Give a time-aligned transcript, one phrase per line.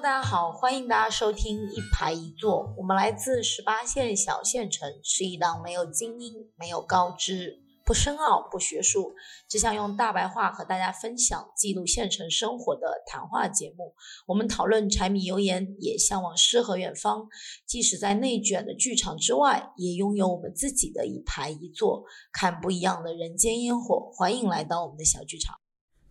[0.00, 2.72] 大家好，欢迎大家收听一排一座。
[2.78, 9.16] 我们来自十八线小县城，是一档没有精英、没有高知、不深奥、不学术，
[9.48, 13.92] 只想用大白话和大家分享、记录县城生活的谈话节目。
[14.28, 17.26] 我们讨论柴米油盐，也向往诗和远方。
[17.66, 24.12] 即使在内卷的剧场之外，也拥有我们自己的一排一座，看不一样的人间烟火。
[24.12, 25.56] 欢迎来到我们的小剧场。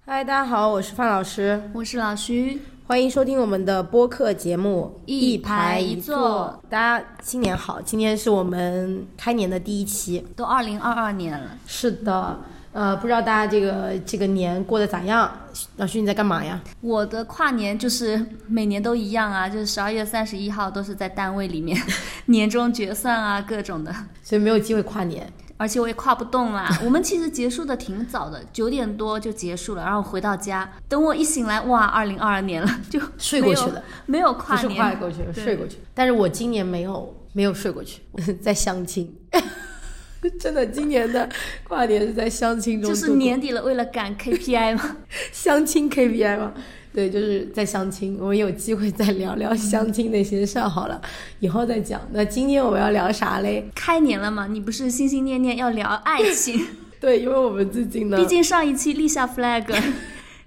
[0.10, 6.58] 嗨，大家好，我是范老师，我是老徐，欢迎收听我们的播客节目一排一座。
[6.70, 11.50] 大家新年好，今天是我们开年的第一期，都二零二二年了。
[11.66, 12.40] 是的，
[12.72, 15.30] 呃，不知道大家这个这个年过得咋样？
[15.76, 16.58] 老徐你在干嘛呀？
[16.80, 21.78] 我的跨年就是每年都一样啊，就是十二月三十一号都是在单位里面
[22.28, 23.94] 年终决算啊，各种的，
[24.24, 25.30] 所以没有机会跨年。
[25.58, 26.70] 而且我也跨不动啦。
[26.86, 35.78] 我们其实结束的挺早的，九点多就结束了，然后回到家，等我一醒来，哇，二零二二年了， 就睡过去了，没有跨年，不是跨过去了，睡过去。
[35.94, 38.02] 但是我今年没有没有睡过去，
[38.42, 39.14] 在相亲。
[40.40, 41.30] 真的，今年的
[41.64, 44.98] 跨年是在相亲中，就是年底了，为了赶 KPI 吗？
[45.32, 46.54] 相亲 KPI 吗？
[46.98, 51.00] 对，就是在相亲，我们有机会再聊聊相亲那些事儿好了，
[51.40, 52.02] 以后再讲。
[52.12, 53.70] 那今天我们要聊啥嘞？
[53.76, 56.60] 开年了嘛，你不是心心念念要聊爱情？
[57.00, 59.64] 对，因为我们最近呢，毕竟上一期立下 flag，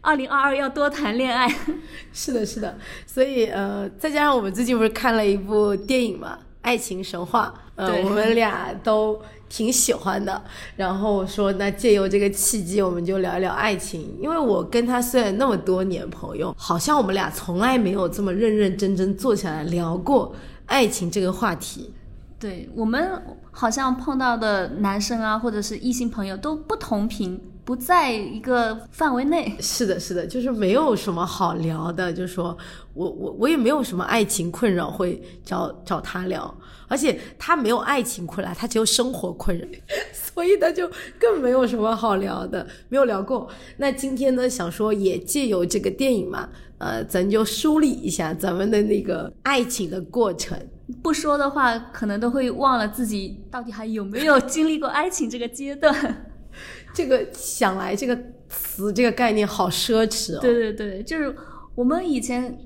[0.01, 1.49] 二零二二要多谈恋爱。
[2.13, 9.21] 是的，是的，所以呃，再加上我们最近不是看了一部电影嘛，《爱情神话》，呃，我们俩都。
[9.53, 10.41] 挺喜欢的，
[10.77, 14.17] 然后说那借由这个契机，我们就聊一聊爱情。
[14.21, 20.33] 因为我跟他虽然那么多年朋友，好像我们俩从来没有这么认认真真坐下来聊过
[20.67, 21.93] 爱情这个话题。
[22.39, 29.55] 对我们好像碰到的男生啊，或者是异性朋友都不同频，不在一个范围内。
[29.61, 32.13] 是的，是的，就是没有什么好聊的。
[32.13, 32.59] 就是说
[32.95, 36.53] 我我我也没有什么爱情困扰，会找找他聊。
[36.89, 39.65] 而且他没有爱情困扰，他只有生活困扰，
[40.13, 43.49] 所以他就更没有什么好聊的，没有聊够。
[43.77, 50.59] 那今天呢，想说也借由这个电影嘛，呃，咱就梳理一下咱们的那个爱情的过程。
[51.01, 56.27] 不说的话，可能都会忘了自己到底还有没有经历过爱情这个阶段。
[56.95, 58.19] 这个想来这个
[58.49, 60.41] 词这个概念好奢侈哦。
[60.41, 61.35] 对对对，就是
[61.75, 62.59] 我们以前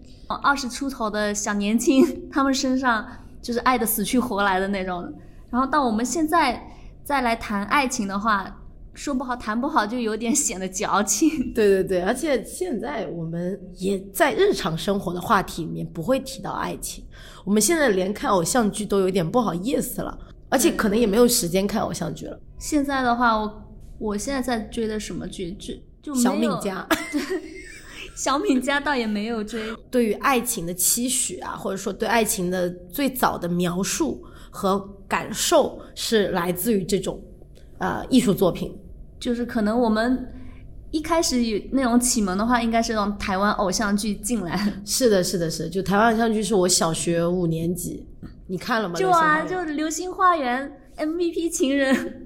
[0.43, 3.07] 二十出头的小年轻，他们身上。
[3.45, 5.03] 就是爱的死去活来的那种，
[5.51, 6.67] 然后到我们现在
[7.05, 8.63] 再来谈爱情的话，
[8.95, 11.53] 说不好谈不好就有点显得矫情。
[11.53, 17.05] 对对对，而且现在我们也在日常生活的话题里面不会提到爱情，
[17.45, 20.19] 我们现在连看偶像剧都有点不好意思了，
[20.49, 22.41] 而且可能也没有时间看偶像剧了。
[22.59, 23.64] 现在的话，我
[23.99, 25.53] 我现在在追的什么剧？
[25.53, 26.87] 就就小敏家。
[28.17, 29.61] 小敏家倒也没有追。
[29.91, 34.79] 对于爱情的期许啊，或者说对爱情的最早的描述和
[35.09, 37.21] 感受，是来自于这种，
[37.79, 38.73] 呃，艺术作品。
[39.19, 40.33] 就是可能我们
[40.93, 44.57] 一开始有那种启蒙的话，应该是那种台湾偶像剧进来。
[44.87, 45.69] 是的，是的，是。
[45.69, 48.07] 就台湾偶像剧是我小学五年级，
[48.47, 48.95] 你看了吗？
[48.95, 50.73] 就啊，就《流星花园》
[51.05, 52.24] MVP 情人，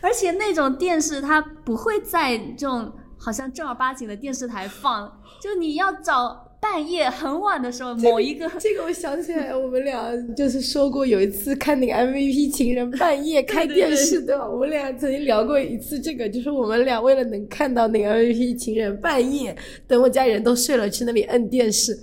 [0.00, 2.92] 而且那种电视它不会在这种。
[3.24, 5.08] 好像正儿八经的电视台放，
[5.40, 14.44] 就你要找半夜很晚的时候，某一个这个我想起来，我们俩就是说过有一次看那个 MVP 情人半夜 开电视对吧？
[14.48, 19.56] 我们俩曾经聊过一次这个，就是我们俩为了能看到那个 MVP 情人半夜，
[19.86, 21.96] 等我家里人都睡了去那里摁电视，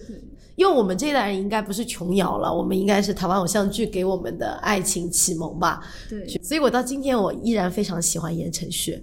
[0.60, 5.82] 因为我们这一代人应该不是琼瑶了，我们应该是台湾偶像剧给我们的爱情启蒙吧？
[6.10, 9.02] 对，所以我到今天我依然非常喜欢言承旭。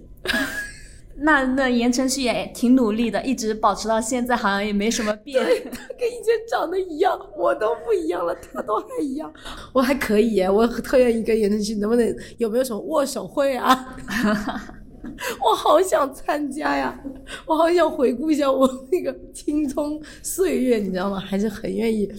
[1.15, 5.43] 那那言承旭也挺努力的，一直保持到现在，好像也没什么变。
[5.43, 9.33] 他跟以前长得一样，我都不一样了，他都还一样。
[9.73, 13.97] 我还可以，我特愿意跟言承旭，能不能有没有什么握手会啊？
[15.43, 16.97] 我好想参加呀！
[17.45, 21.19] 我好想回顾一下我那个青葱岁月，你知道吗？
[21.19, 22.11] 还是很愿意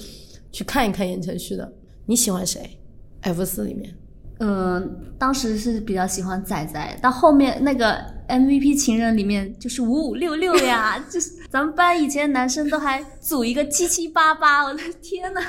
[0.53, 1.73] 去看一看言承旭的。
[2.07, 2.79] 你喜欢谁
[3.23, 3.95] ？F 四里面？
[4.41, 7.99] 嗯，当时是比较喜欢仔仔，到后面那个
[8.29, 15.41] MVP 情人里面就是五五六六呀， 就是咱们班以前男生都还组一个七七八八，我的天呐，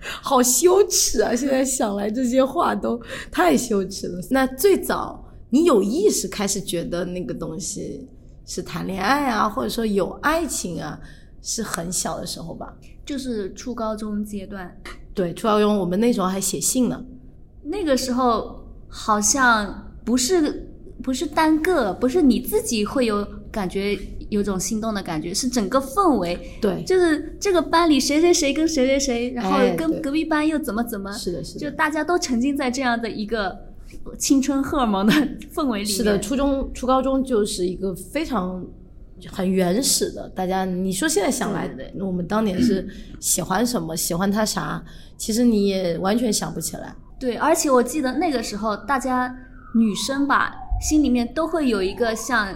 [0.00, 1.36] 好羞耻啊！
[1.36, 2.98] 现在想来这些话都
[3.30, 4.18] 太羞耻了。
[4.30, 8.08] 那最早你有意识开始觉得那个东西
[8.46, 10.98] 是谈恋爱啊，或者说有爱情啊，
[11.42, 12.74] 是很小的时候吧？
[13.04, 14.80] 就是初高中阶段。
[15.12, 17.04] 对，初高中我们那时候还写信呢。
[17.64, 23.98] 那个时候好像不是不是单个，不是你自己会有感觉
[24.28, 33.58] 有种心动的感觉，是整个氛围，对，就是这个班里谁谁谁跟谁谁谁，然后跟隔壁班又怎么怎么，是的，是的，就大家都沉浸在这样的一个
[34.18, 35.12] 青春荷尔蒙的
[35.54, 35.86] 氛围里面。
[35.86, 38.64] 是的，初中、初高中就是一个非常
[39.30, 40.28] 很原始的。
[40.30, 42.88] 大家，你说现在想来，对我们当年是
[43.20, 44.82] 喜欢什么，喜欢他啥，
[45.16, 46.94] 其实你也完全想不起来。
[47.18, 49.34] 对，而且我记得那个时候，大家
[49.74, 52.46] 女生吧，心里面都会有一个像，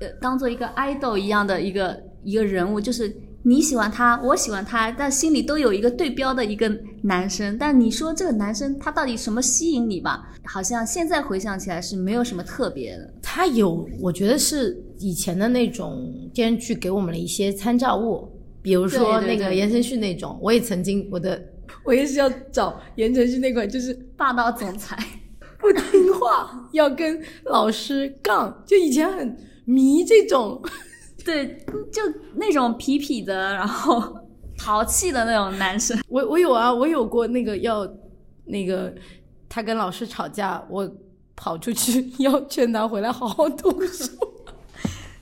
[0.00, 3.14] 呃，当做一个 idol 一样的一个一个人物，就是
[3.46, 6.66] 你喜欢他，我喜欢他，但心里都有一个对标的一个
[7.02, 7.58] 男生。
[7.58, 10.30] 但你说这个男生他到底什么吸引你吧？
[10.46, 13.12] 好像现在回想起来是没有什么特别的。
[13.20, 18.26] 他有，我觉得是以前的那种电视剧给我们的一些参照物，
[18.62, 21.38] 比如说那个言承旭那种，我也曾经我的
[21.84, 24.96] 我也是要找言承旭那款，就是霸道总裁，
[25.60, 29.36] 不听话，要跟老师杠，就以前很
[29.66, 30.62] 迷这种。
[31.24, 32.02] 对，就
[32.34, 34.20] 那种痞痞的，然后
[34.58, 35.98] 淘气的那种男生。
[36.08, 37.88] 我我有啊，我有过那个要
[38.44, 38.94] 那个
[39.48, 40.88] 他跟老师吵架，我
[41.34, 44.10] 跑出去 要劝他回来好好读书。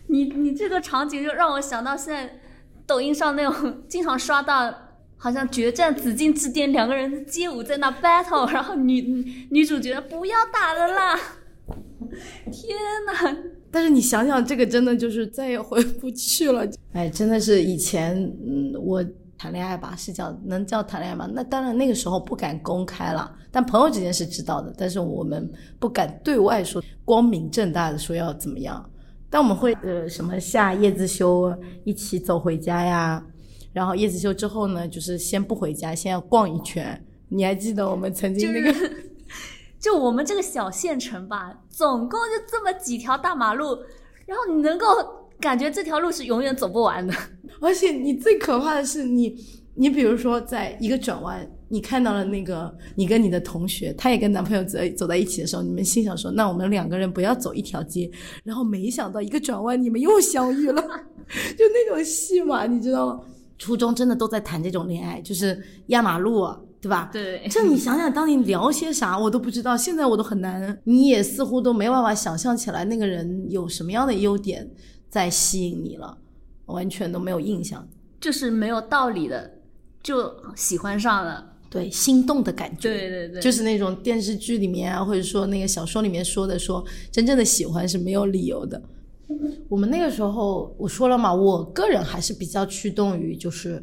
[0.09, 2.41] 你你这个场景就让我想到现在
[2.87, 4.75] 抖音上那种经常刷到，
[5.17, 11.19] 好像决战紫禁之巅，两个人街舞在那 battle，然后女女主角不要打了啦！
[12.51, 12.77] 天
[13.07, 13.37] 哪！
[13.73, 16.65] 但是你想想，这个真的就是再也回不去了。
[16.93, 18.15] 哎，真的是以前，
[18.47, 19.03] 嗯，我
[19.39, 21.29] 谈恋爱吧，是叫能叫谈恋爱吗？
[21.33, 28.89] 那当然那个时候不敢公开了，但朋友之间是知道的，但是我们不敢对外说，光明正大的说要怎么样。
[29.31, 31.53] 但我们会呃什么下夜自修
[31.85, 33.25] 一起走回家呀，
[33.73, 37.03] 然后夜自修之后呢，就是先不回家，先要逛一圈。
[37.31, 38.71] 你还记得我们曾经那个？
[38.71, 39.12] 就是
[39.83, 43.77] 就我们这个小县城吧，总共就这么几条大马路，
[44.25, 44.87] 然后你能够
[45.41, 47.13] 感觉这条路是永远走不完的。
[47.61, 49.37] 而且你最可怕的是你，
[49.75, 58.09] 你比如说在一个转弯，你看到了那个你跟你的同学，他也跟男朋友走走在一起的时候，你们心想说，那我们两个人不要走一条街，
[58.45, 60.81] 然后没想到一个转弯，你们又相遇了，
[61.59, 63.21] 就那种戏嘛，你知道吗？
[63.59, 67.09] 初中真的都在谈这种恋爱，就是压马路啊，对吧？
[67.13, 74.69] 对这你想想，当年聊些啥我都不知道，现在我都很难，你也似乎都没办法想象起来那个人有什么样的优点
[75.09, 76.19] 在吸引你了，
[76.67, 77.89] 完全都没有印象。
[78.21, 79.49] 就是没有道理的，
[80.03, 81.51] 就喜欢上了。
[81.71, 88.83] 对，心动的感觉，对对对，就是那种电视剧里面啊，或者说那个小说里面说的，说真正的喜欢是没有理由的。
[89.71, 93.83] 我们那个时候我说了嘛，我个人还是比较驱动于就是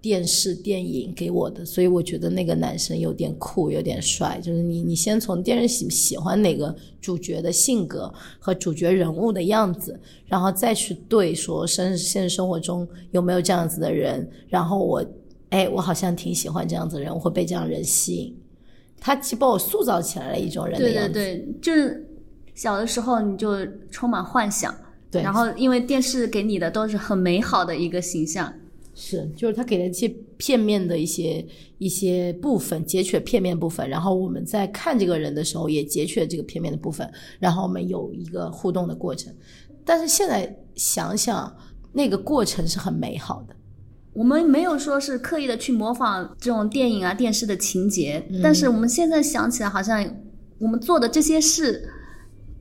[0.00, 4.40] 电视电影给我的，所以我觉得那个男生有点酷，有点帅。
[4.42, 15.04] 就是你你先从电视喜喜欢哪个主角的性格和主角人物的样子，然后再去对说生现实生活中有没有这样子的人，然后我
[15.50, 18.36] 哎，我好像挺喜欢这样子的人，我会被这样人吸引。
[18.98, 22.08] 他既把我塑造起来了一种人的对样子，对对，就是
[22.54, 23.54] 小的时候你就
[23.90, 24.74] 充满幻想，
[25.10, 28.52] 对然后因为电视给你的都是很美好的一个形象，
[28.98, 30.08] 是，就是他给了一些
[30.38, 31.46] 片面的一些
[31.76, 37.06] 一些部分，截取了片面部分，然后我们在看这个人的时候也截取了这个片面的部分，
[37.38, 39.30] 然后我们有一个互动的过程。
[39.84, 41.54] 但是现在想想，
[41.92, 43.54] 那个过程是很美好的。
[44.14, 50.02] 我们没有说是刻意的去模仿这种电影啊、电视的情节，嗯但是我们现在想起来，好像
[50.58, 51.86] 我们做的这些事，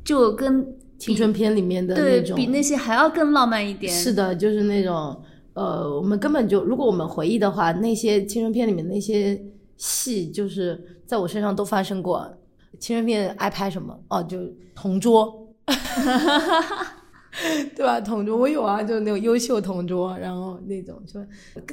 [0.04, 0.68] 就跟
[1.00, 3.94] 青春片里面的那种，比那些还要更浪漫一点。
[3.94, 5.18] 是的，就是那种
[5.56, 9.42] 呃，我们根本就，如果我们回忆的话，那些青春片里面那些
[9.78, 12.32] 戏，就是在我身上都发生过。
[12.78, 13.98] 青春片爱拍什么？
[14.10, 14.38] 哦，就
[14.76, 15.48] 同桌，
[17.76, 18.00] 对吧？
[18.02, 21.20] 同桌我有啊，就那种优秀同桌，然后那种就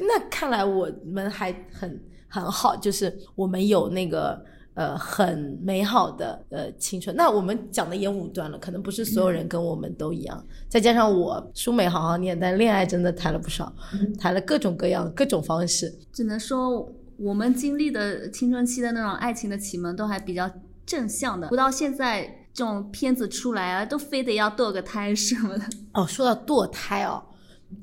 [0.00, 4.40] 那看来我们还很很好，就是我们有那个。
[4.74, 7.14] 呃，很美好的呃青春。
[7.14, 10.46] 那我们讲的也武断了，可能不是所有人跟我们都一样。
[10.68, 13.72] 再加上我书没好好念，但恋爱真的谈了不少，
[14.18, 15.92] 谈了各种各样、各种方式。
[16.12, 20.50] 只能说我们经历的青春期的那种爱情的启蒙都还比较
[20.86, 22.24] 正向的，不到现在
[22.54, 25.64] 这种片子出来啊，都非得要堕个胎什么的。
[25.92, 27.22] 哦，说到堕胎哦，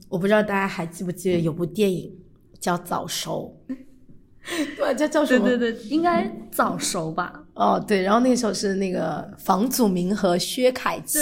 [0.09, 2.11] 我不知道大家还记不记得有部电影
[2.59, 3.55] 叫《早熟》，
[4.75, 4.93] 对吧？
[4.93, 5.47] 叫叫什么？
[5.47, 7.43] 对对对，应该早熟吧？
[7.53, 11.19] 哦，对，然后那时候是那个房祖名和薛凯琪，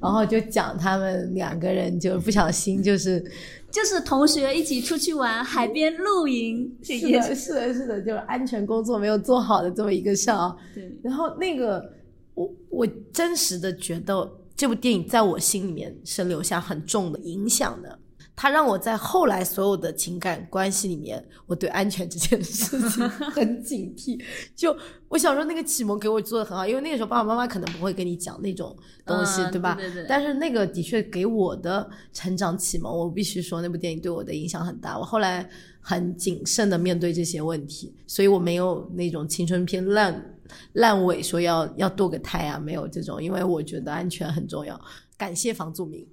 [0.00, 3.22] 然后就讲他们两个人就不小心就是
[3.70, 10.30] 就是同学一起出去玩，海边露营，是的，是的，是的，就是安全工作没有做好的这么一个事。
[10.74, 11.92] 对，然后那个
[12.34, 17.98] 我我真实的觉得这部电影在我心里面是留下很重的影响的。
[18.40, 24.16] 它让我在后来所有的情感关系里面，我对安全这件事情 很警惕。
[24.54, 24.74] 就
[25.08, 29.74] 我小时候那个启蒙给我做的很好，因为那个时候爸爸妈妈可能不会跟你讲那种东西，嗯对吧？
[29.74, 34.96] 对对对但是那个的确给我的成长启蒙，我必须说那部电影对我的影响很大。
[34.96, 40.38] 我后来很谨慎的面对这些问题，所以我没有那种青春片烂
[40.74, 44.80] 烂尾说要要堕个胎啊，没有这种，因为我觉得安全很重要。
[45.18, 46.06] 感谢房祖名。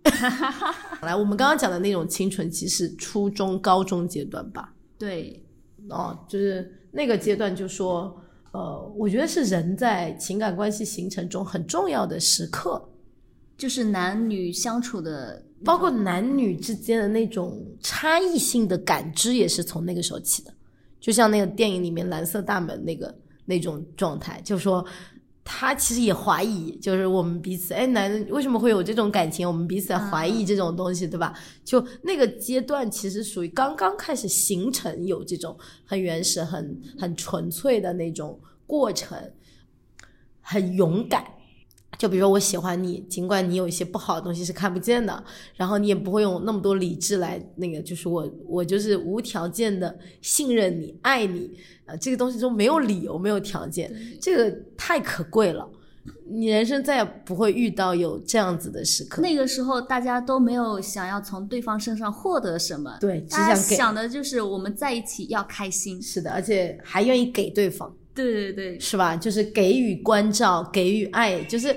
[1.04, 4.74] 来，我们刚刚讲的那种青春期是初中、高中阶段吧？
[4.98, 5.42] 对，
[5.90, 8.20] 哦，就是那个阶段，就说，
[8.52, 12.90] 呃，我觉得是人在情感关系形成中很重要的时刻，
[13.56, 20.52] 就是男女相处的，包括男女之间的那种差异性的感知，也是从那个时候起的。
[21.00, 24.84] 就像那个电影里面《蓝色大门》那个那种状态，就说
[25.48, 29.48] 他其实也怀疑，就是我们彼此，哎，男人为什么会有这种感情？
[29.48, 31.38] 我们彼此怀疑这种东西，对吧？
[31.64, 39.18] 就那个阶段，其实属于刚刚开始形成有这种很原始、很很纯粹的那种过程，
[40.42, 41.24] 很勇敢。
[41.98, 45.24] 就比如说我喜欢你，尽管你有一些不好的东西是看不见的，
[45.56, 51.52] 然后你也不会用那么多理智来那个，就是我我就是无条件的信任你、爱你，
[51.86, 55.70] 啊，这个东西中没有理由、没有条件，这个太可贵了。
[56.30, 59.24] 你人生再也不会遇到有这样子的时刻。
[59.24, 66.00] 那个时候大家都没有想要从对方身上获得什么，对，只大家想给，想的就是我们在一起要开心。
[66.00, 67.92] 是的，而且还愿意给对方。
[68.16, 69.16] 对对对，是吧？
[69.16, 71.76] 就是给予关照，给予爱，就是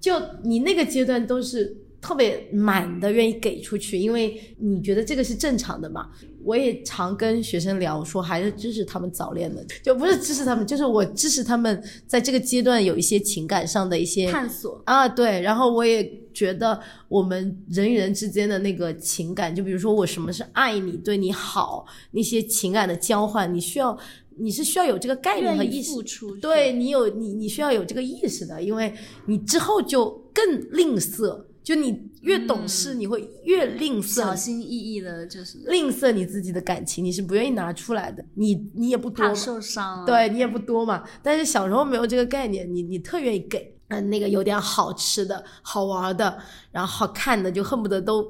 [0.00, 6.08] 就你那个阶段都是特别满的，愿意给出去，因为你觉得这个是正常的嘛。
[6.42, 14.80] 我也常跟学生聊说，还是支持他们早恋的，就不是支持他们，就是我支持他们在这个阶段有一些情感上的一些探索。
[14.86, 23.94] 啊，对，然后我也觉得我们人与人之间的那个情感，就比如说我什么是爱你、对你好，那些情感的交换，你需要，
[24.40, 28.92] 你是需要有这个概念和意意识付出，对你有你你需要有这个意识的，因为
[29.26, 35.58] 你之后就更吝啬，就你越懂事，你会越吝啬，小心翼翼的，就是。
[35.66, 39.34] 吝啬你自己的感情，你是不愿意拿出来的，你你也不多
[40.06, 46.38] 对你也不多嘛，但是小时候没有这个概念，你你特愿意给，嗯，那个有点好吃的好玩的，
[46.72, 48.26] 然后好看的，就恨不得都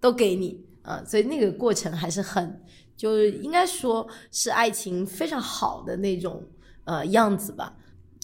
[0.00, 2.60] 都给你啊、所以那个过程还是很，
[2.96, 6.42] 就应该说是爱情非常好的那种
[6.84, 7.76] 呃样子吧。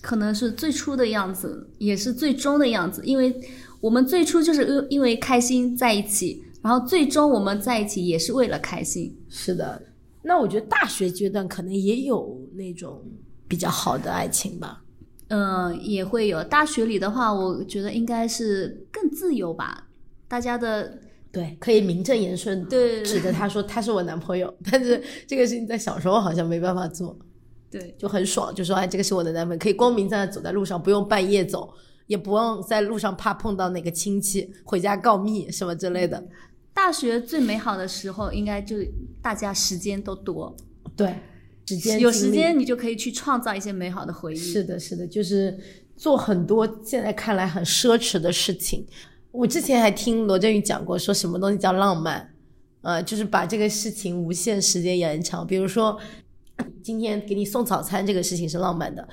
[0.03, 3.39] 可能是最初的样子，也是最终的样子，因为
[3.81, 9.15] 我们最初就是因因为开心在一起，然后最终我们在一起也是为了开心。
[9.29, 9.83] 是的，
[10.23, 13.05] 那我觉得大学阶段可能也有那种
[13.47, 14.83] 比较好的爱情吧。
[15.29, 16.43] 嗯，也会有。
[16.43, 19.87] 大学里的话，我觉得应该是更自由吧，
[20.27, 20.99] 大家的
[21.33, 27.17] 对，可以名正言顺对指着他说他是我男朋友，但是这个事情在小时候好像没办法做。
[27.71, 31.73] 对就很爽，就说哎，这个是我的男朋友，可以光明正大走在路上，不用半夜走，
[32.09, 36.21] 也不用在路上怕碰到哪个亲戚回家告密什么之类的。
[36.75, 38.79] 大学最美好的时候，应该就
[39.23, 40.53] 大家时间都多，
[40.97, 41.15] 对，
[41.67, 44.37] 时间有时间你就可以去创造一些美好的回忆。
[44.37, 45.57] 是的，是的，就是
[45.97, 48.85] 做很多现在看来很奢侈的事情。
[49.33, 52.35] 我之前还听罗振宇讲过，说什么东西叫浪漫，
[52.83, 55.47] 呃，就是把这个事情无限时间延长。
[55.47, 55.99] 比如说，
[56.83, 59.09] 今天给你送早餐这个事情是浪漫的，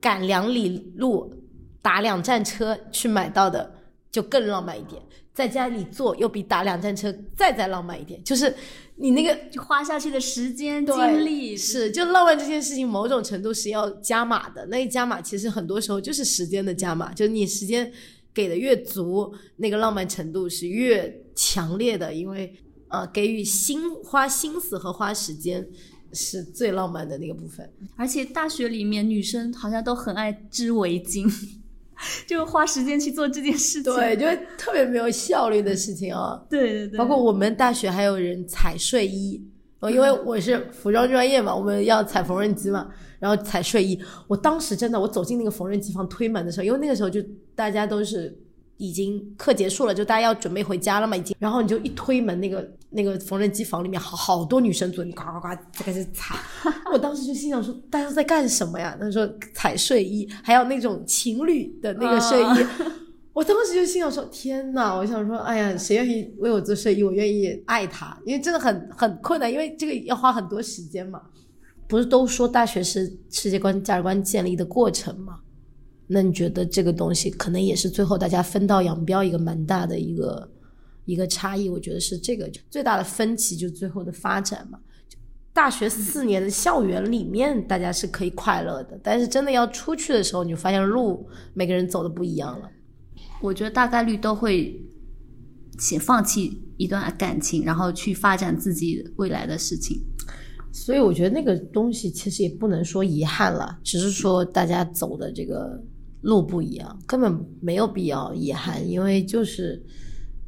[0.00, 1.32] 赶两里路
[1.80, 3.72] 打两站车去买到的
[4.10, 5.00] 就更浪漫一点。
[5.32, 8.54] 在家里做又比打两站车再再浪漫一点，就是
[8.96, 14.66] 你那个花下去的时间精力是，就浪漫这件事情，某种程度是要加码的。
[14.66, 17.90] 那一加码其实很多时候就是时间的加码，就是你时间
[18.34, 22.12] 给的越足，那个浪漫程度是越强烈的。
[22.12, 22.54] 因为
[22.88, 25.66] 呃，给予心花心思和花时间
[26.12, 27.70] 是最浪漫的那个部分。
[27.96, 31.30] 而且大学里面女生好像都很爱织围巾，
[32.26, 33.94] 就花时间去做这件事情。
[33.94, 34.26] 对，就
[34.58, 36.42] 特别没有效率的事情啊。
[36.50, 43.98] 对对对，包括我们大学还有人踩睡衣，呃因为我是服装专业嘛，我们要踩缝纫机嘛，然后踩睡衣。
[44.26, 47.22] 我当时真的，我走进那个缝纫机房推门的时候，因为那个时候就
[47.54, 48.36] 大家都是
[48.76, 51.34] 已经课结束了，就大家要准备回家了嘛，已经。
[51.38, 56.36] 然后你就一推门，那个那个缝纫机房里面好好多女生坐，你呱呱呱在开始踩。
[56.92, 58.94] 我当时就心想说，大家在干什么呀？
[59.00, 62.66] 他说踩睡衣，还有那种情侣的那个睡衣。
[63.32, 67.02] 我当时就心想说：“天哪！”我想说：“哎呀，谁愿意为我做生意？
[67.02, 71.22] 我愿意爱他，因为真的很很困难，因为这个要花很多时间嘛。
[71.86, 75.40] 不是都说大学是世界观、价值观建立的过程吗？
[76.08, 80.50] 那你觉得这个东西可能也是最后大家分道扬镳一个蛮大的一个
[81.04, 81.68] 一个差异？
[81.68, 84.78] 我觉得是这个最大的分歧，就最后的发展嘛。
[85.52, 92.68] 大学四年的校园里面，大家是可以快乐的，但是真的要出去的时候，你就发现路每个人走的不一样了。
[93.40, 94.80] 我觉得大概率都会
[95.78, 100.00] 先放弃一段感情，然后去发展自己未来的事情。
[100.72, 105.82] 所以我觉得那个东西其实也不能说遗憾了，只是说大家走的这个
[106.22, 109.82] 路不一样，根本没有必要遗憾，因为就是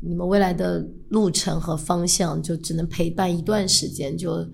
[0.00, 4.46] 你们未来的路程和方向就只能陪伴一段时间，就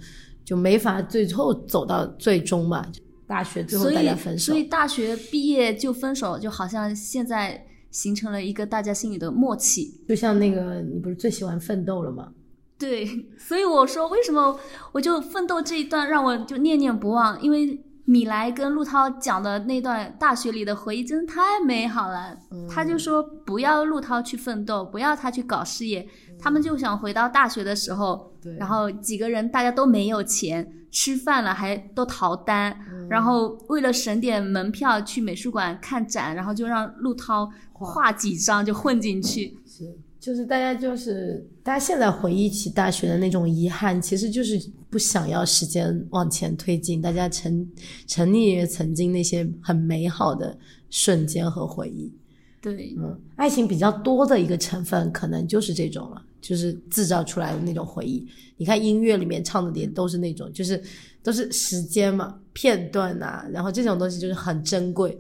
[0.42, 2.90] 就没法最后走到最终嘛。
[3.26, 10.00] 大学最后大家分手所以，大学毕业就分手，就好像现在形成了一个大家心里的默契。
[10.08, 12.32] 就像那个你不是最喜欢奋斗了吗？
[12.78, 14.58] 对，所以我说为什么
[14.92, 22.38] 我就奋斗这一段让我就念念不忘，因为米莱跟陆涛讲的那段大学里的回忆真的太美好了。
[22.70, 39.56] 他就说不要陆涛去奋斗，不要他去搞事业，他们就想回到大学的时候，对然后几个人大家都没有钱，吃饭了还都逃单，然后为了省点门票去美术馆看展，然后就让陆涛画几张就混进去。
[39.66, 39.84] 是，
[40.18, 44.60] 就是大家就是大家现在回忆起大学的那种遗憾，其实就是
[44.90, 47.66] 不想要时间往前推进，大家沉
[48.06, 50.58] 沉溺于曾经那些很美好的
[50.90, 52.12] 瞬间和回忆。
[52.60, 58.26] 对，嗯，爱情比较多的一个成分，可能就是这种了，就是制造出来的那种回忆。
[58.56, 60.82] 你看音乐里面唱的也都是那种，就是
[61.22, 65.18] 都是时间嘛，片段呐、然后这种东西就是很珍贵。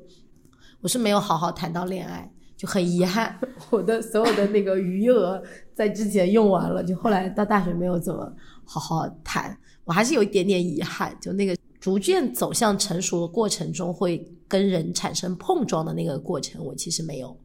[0.80, 3.36] 我是没有好好谈到恋爱，就很遗憾，
[3.70, 5.42] 我的所有的那个余额
[5.74, 8.32] 在之前用完了，就后来到大学没有怎么
[8.64, 17.36] 好好谈，我还是有一点点遗憾，就那个逐渐走向成熟的过程中会跟人产生碰撞的那个过程，我其实没有。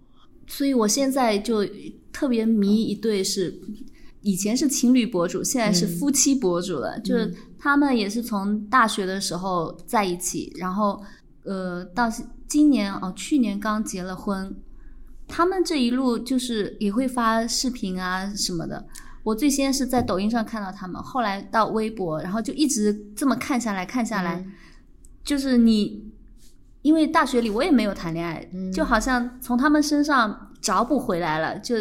[0.55, 1.65] 所以我现在就
[2.11, 3.59] 特别迷一对是，
[4.21, 6.99] 以前是情侣博主，现在是夫妻博主了。
[6.99, 11.01] 就是他们也是从大学的时候在一起，然后
[11.43, 12.07] 呃到
[12.47, 14.55] 今年哦，去年刚结了婚。
[15.27, 18.85] 他们这一路就是也会发视频啊什么的。
[19.23, 24.45] 我最先是在抖音上看到他们，后来到微博，然后就一直这么看下来，看下来，
[25.23, 26.12] 就是你，
[26.83, 31.75] 因为大学里我也没有谈恋爱，就好像从他们身上找补回来了，就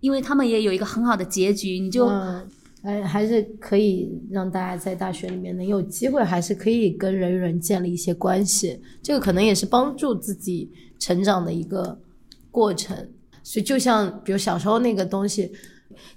[0.00, 2.48] 因为他们也有一个很好的结局，你就、嗯，
[2.82, 12.00] 还还是可以让大家在大学里面能有机会，还是可以跟人与人建立一些关系，这个可能也是帮助自己成长的一个
[12.50, 12.96] 过程。
[13.42, 15.52] 所以就像比如小时候那个东西。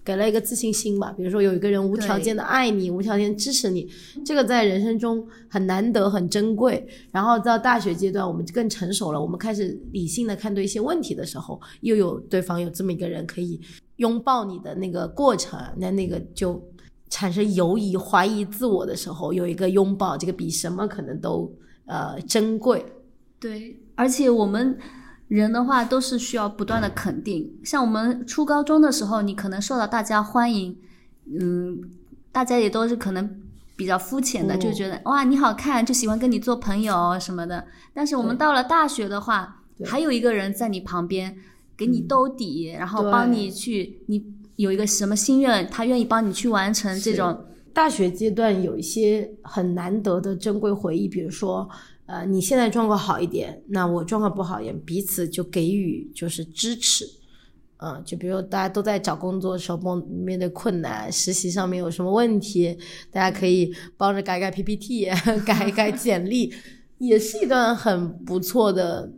[0.03, 3.89] 给了一个自信心吧，比如说有一个人无条件的爱你，无条件支持你，
[4.25, 6.87] 这个在人生中很难得、很珍贵。
[7.11, 13.59] 然后到大学阶段，我们更成熟了，我们开始理性的看对一些问题的时候，又有对方有这么一个人可以
[13.97, 16.61] 拥抱你的那个过程，那那个就
[17.09, 21.51] 产生犹疑、怀疑自我的时候，有一个拥抱，这个比什么可能都
[21.85, 22.85] 呃珍贵。
[23.39, 24.77] 对，而且我们。
[25.27, 30.77] 人的话都是需要不断的肯定，像我们初高中的时候，你可能受到大家欢迎，
[31.25, 31.81] 嗯，
[32.31, 33.29] 大家也都是可能
[33.75, 37.65] 比较肤浅的，嗯就觉得哇你好看，就喜欢跟你做朋友什么的。
[37.93, 41.35] 但是我们到了大学的话，还有一个人在你旁边
[41.75, 44.23] 给你兜底，然后帮你去，你
[44.55, 47.45] 有一个什么心愿，他愿意帮你去完成这种。
[47.73, 51.69] 大学阶段有一些很难得的珍贵回忆，比如说。
[52.07, 57.05] 呃，你现在状况好一点，那我状况不好一点，彼此就给予就是支持，
[57.77, 62.77] 嗯，就比如大家都在找工作的时候面面对困难，实习上面有什么问题，
[63.11, 65.05] 大家可以帮着改改 PPT，
[65.45, 66.53] 改一改 简历，
[66.97, 69.11] 也是一段很不错的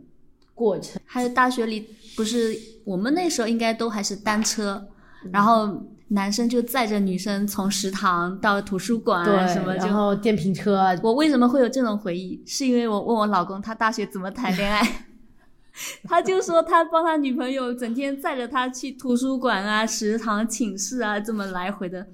[0.52, 1.00] 过程。
[1.04, 4.88] 还有大学里不是我们那时候应该都还是单车，
[5.32, 5.82] 然后。
[6.12, 10.76] 男生就载着女生从食堂到图书馆什么，然后电瓶车。
[10.76, 12.42] 啊我为什么会有这种回忆？
[12.44, 15.06] 是因为我问我老公他大学怎么谈恋爱，
[16.04, 22.08] 他就说他帮他女朋友整天载着他去图书馆啊、食堂、寝室啊这么来回的。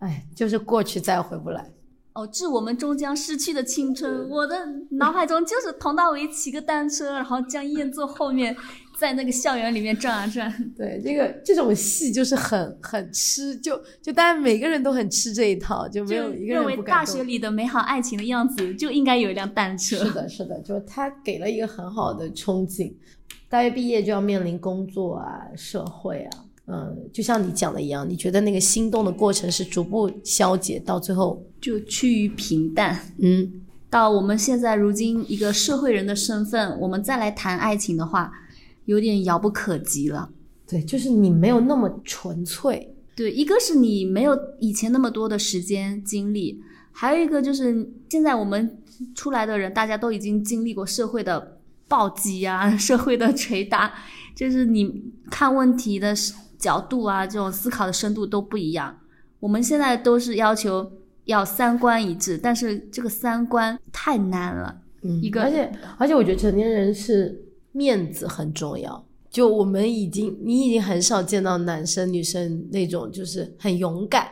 [0.00, 1.70] 哎，就是过去再回不来。
[2.12, 4.28] 哦，致我们终将逝去的青春。
[4.28, 8.54] 我的脑海中就是佟大为骑个单车，然后江燕坐后面。
[9.00, 19.96] 在那个校园里面转啊转， 对这个这种戏就是很很吃，就就大家每个人都很吃这一套，就没有一个人认为大学里的美好爱情的样子就应该有一辆单车。
[19.96, 22.92] 是的，是的，就是他给了一个很好的憧憬。
[23.48, 33.00] 大学毕业就要面临工作啊、社会啊，嗯，就像你讲的一样，你觉得那个心动的过程是逐步消解，到最后就趋于平淡。
[33.18, 33.50] 嗯，
[33.88, 38.30] 到我们现在如今一个社会人的身份，我们再来谈爱情的话，
[38.84, 40.30] 有点遥不可及了。
[40.66, 42.94] 对，就是你没有那么纯粹。
[43.16, 46.62] 对，一个是你没有以前那么多的时间精力，
[46.92, 48.78] 还有一个就是现在我们
[49.14, 53.92] 出来的人，大家都已经经历过社会的暴击啊， 社会的捶打，
[54.34, 56.14] 就是你看问题的
[56.56, 58.96] 角度啊，这种思考的深度都不一样。
[59.40, 60.90] 我们现在都是要求
[61.24, 64.80] 要三观一致，但是这个三观太难了。
[65.02, 69.04] 嗯，一个而且而且我觉得成年人是面子很重要。
[69.30, 74.28] 就我们已经，你已经很少见到男生女生那种就是很勇敢，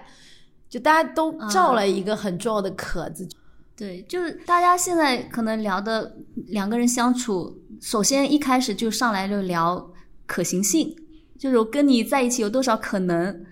[0.69, 3.29] 就大家都罩了一个很重要的壳子。
[3.77, 6.17] 对，就是大家现在可能聊的
[6.49, 9.89] 两个人相处，首先一开始就上来就聊
[10.27, 10.93] 可行性，
[11.39, 13.45] 就是我跟你在一起有多少可能。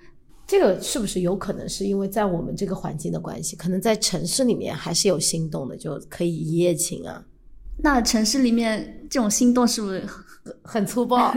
[0.49, 3.57] 这个是不是有可能是因为在我们这个环境的关系？
[3.57, 7.25] 可能在城市里面还是有心动的，就可以一夜情啊。
[7.79, 10.05] 那城市里面这种心动是不是
[10.62, 11.33] 很粗暴？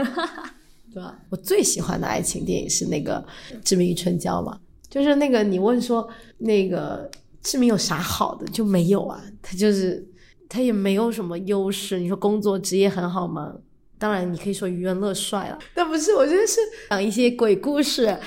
[0.91, 1.19] 对吧？
[1.29, 3.23] 我最喜欢的爱情电影是那个
[3.63, 7.09] 《志明与春娇》嘛，就是那个你问说那个
[7.43, 9.21] 志明有啥好的就没有啊？
[9.41, 10.03] 他就是
[10.47, 11.99] 他也没有什么优势。
[11.99, 13.53] 你说工作职业很好吗？
[13.99, 18.17] 当然你可以说余文乐帅了，但不是，我觉得是讲一些鬼故事。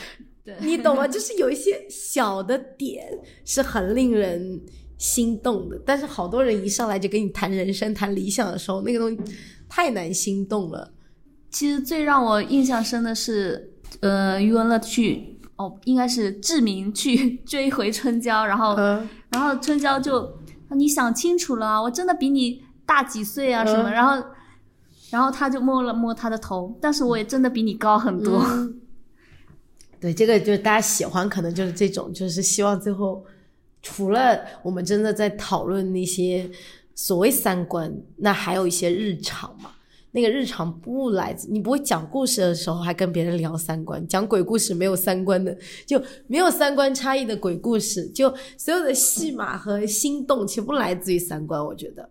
[0.60, 1.08] 你懂吗？
[1.08, 3.08] 就是有一些小的点
[3.44, 4.60] 是很令人
[5.02, 9.18] 心动的，但是好多人一上来就跟你谈人生、谈理想的时候，那个东西
[9.68, 10.92] 太难心动了。
[11.50, 20.38] 其实最让我印象深的是，呃，余文乐去哦，应该是志明去追回春娇，然后，嗯、然后春娇就
[20.70, 24.26] 你想清楚了，我真的比你大几岁啊什么，嗯然后，
[25.10, 28.40] 然后他就摸了摸他的头，但是我也真的比你高很多。
[28.48, 28.78] 嗯。
[29.98, 33.24] 对，这个就是大家喜欢，可能就是这种，就是希望最后
[33.82, 36.48] 除了我们真的在讨论那些
[36.94, 39.72] 所谓三观，那还有一些日常嘛。
[40.14, 51.64] 那个日常不来自你不会讲故事的时候还跟别人聊三观，讲鬼故事没有三观的，就没有三观差异的鬼故事，就所有的戏码和心动全部来自于三观。
[51.64, 52.08] 我觉得，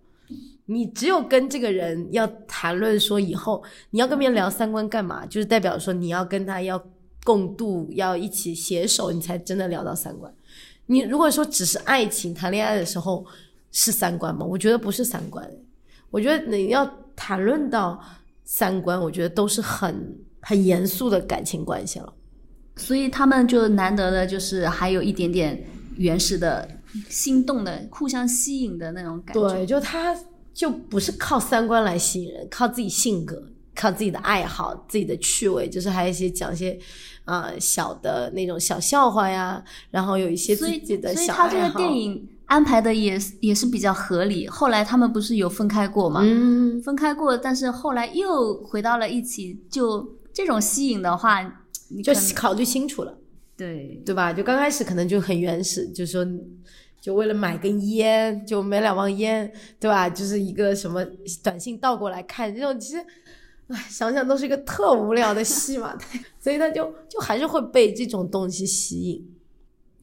[0.65, 6.83] 你只有跟这个人要谈论说以后你要跟别人聊三观干嘛，就是代表说你要跟他要。
[7.23, 10.33] 共度要一起携手，你才真的聊到三观。
[10.85, 13.25] 你如果说只是爱情谈恋爱的时候
[13.71, 14.45] 是三观吗？
[14.45, 15.49] 我觉得不是三观。
[16.09, 18.01] 我觉得你要谈论到
[18.43, 22.13] 三观，我觉得都是很很严肃的感情关系了。
[22.75, 25.63] 所以他们就难得的就是还有一点点
[25.95, 26.67] 原始的
[27.09, 29.49] 心动的、互相吸引的那种感觉。
[29.49, 30.17] 对，就他
[30.53, 33.41] 就不是靠三观来吸引人，靠自己性格。
[33.73, 36.77] 靠自己的爱好、自己的趣味，就是还有一些讲一些，
[37.25, 44.47] 呃，小的那种小笑话呀，然后有一些自己的小所以他这个电影安排的也也是比较合理。
[44.47, 46.21] 后来他们不是有分开过吗？
[46.23, 49.63] 嗯，分开过，但是后来又回到了一起。
[49.69, 51.41] 就这种吸引的话，
[51.89, 53.15] 你就考虑清楚了，
[53.55, 54.33] 对对吧？
[54.33, 56.25] 就刚开始可能就很原始，就说
[56.99, 60.09] 就为了买根烟，就买两包烟，对吧？
[60.09, 61.05] 就是一个什么
[61.43, 63.05] 短信倒过来看，这种其实。
[63.71, 65.97] 唉，想想都是一个特无聊的戏嘛，
[66.39, 69.27] 所以他就就还是会被这种东西吸引。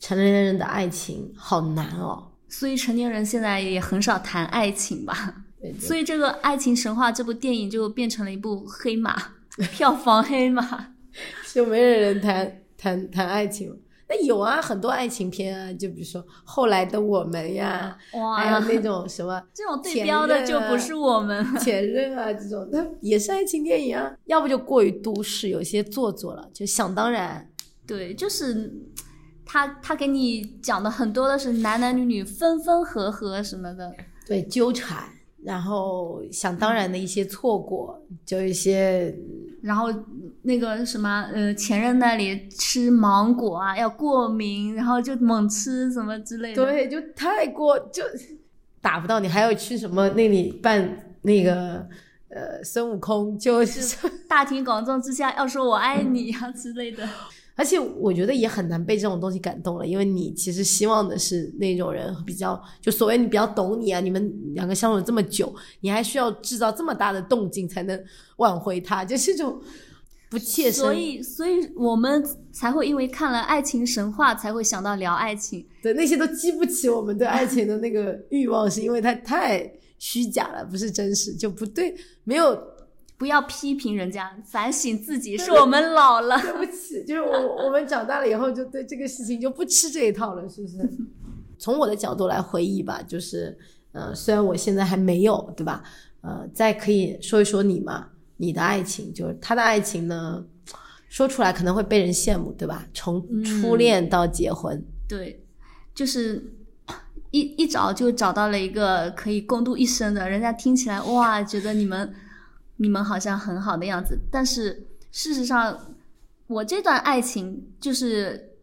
[0.01, 5.45] 成年人的爱情好难哦，所以成年人现在也很少谈爱情吧。
[5.61, 9.17] 对对所以这个《爱情神话》这部电影就变成了一部黑马，
[9.73, 10.93] 票房黑马，
[11.53, 13.77] 就没有人谈谈谈爱情。
[14.09, 24.11] 那有啊，很多爱情片啊，就比如说《后来的我们》呀，哇，还有那种什么这种对标的就不是我们前任啊，这种那也是爱情电影啊。
[24.25, 27.51] 要不就过于都市，有些做作了，就想当然。
[27.87, 28.73] 对，就是
[29.45, 33.95] 他他给你讲的很多的是男男女女分分合合什么的，
[34.27, 35.05] 对，纠缠，
[35.43, 39.15] 然后想当然的一些错过，就一些。
[39.61, 39.93] 然后
[40.43, 46.65] 那个什么，呃，前任那里吃芒果啊，要过敏，然后就猛吃什么之类的。
[46.65, 48.05] 对，就太过就
[48.81, 51.85] 打不到你，还要去什么那里办那个
[52.29, 57.07] 呃孙悟空，就是大庭广众之下要说我爱你啊之类的。
[57.59, 68.01] 而且我觉得也很难被这种东西感动了，因为你其实希望的是那种人比较，就所谓你比较懂你啊，你们两个相处这么久，你还需要制造这么大的动静才能
[68.37, 69.61] 挽回他，就是这种
[70.31, 70.85] 不切身。
[70.85, 75.67] 所以，所以我们才会因为看了《爱情神话》才会想到聊爱情。
[75.83, 79.69] 对，那些都激不起我们对爱情的那个欲望，是因为它太
[79.99, 81.93] 虚假了，不是真实，就不对，
[82.23, 82.57] 没有。
[83.19, 86.41] 不要批评人家，反省自己，是我们老了。
[86.41, 90.79] 对不起，就是我 我们长大了以后，就对这个事情就不吃这一套了，是不是？
[91.59, 93.59] 从我的角度来回忆吧，就是
[93.91, 95.83] 呃，虽然我现在还没有，对吧？
[96.21, 100.45] 呃，再可以说一说你嘛，你的爱情，就是他的爱情呢，
[101.09, 102.87] 说出来可能会被人羡慕，对吧？
[102.95, 105.45] 从初恋到结婚，对，
[105.93, 106.53] 就是
[107.33, 112.15] 一一找就找到了一个可以共度一生的，人家听起来哇，觉得你们
[112.79, 115.79] 你们好像很好的样子，但是事实上，
[116.47, 118.57] 我这段爱情就是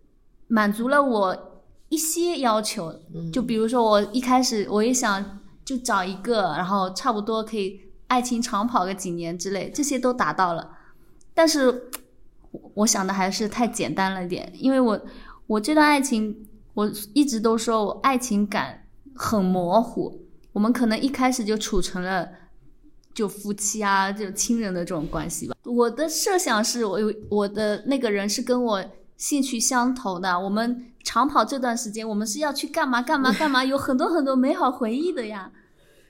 [0.47, 2.93] 满足了我一些要求，
[3.32, 10.71] 就比如说我一开始我也想就找一个，然后差不多可以爱情长跑个几年之类，这些都达到了，
[11.34, 11.69] 但是
[12.51, 15.01] 我我想的还是太简单了点，因为我
[15.47, 16.47] 我这段爱情。
[16.75, 20.19] 我一直都说我爱情感很模糊，
[20.51, 22.30] 我们可能一开始就处成了
[23.15, 25.56] 就夫妻啊，就亲人的这种关系吧。
[25.63, 28.86] 我的设想是我有我的那个人是跟我
[29.17, 35.51] 兴趣相投的，我们长跑这段时间，我们是要去干嘛干嘛干嘛，有很多很多美好回忆的呀。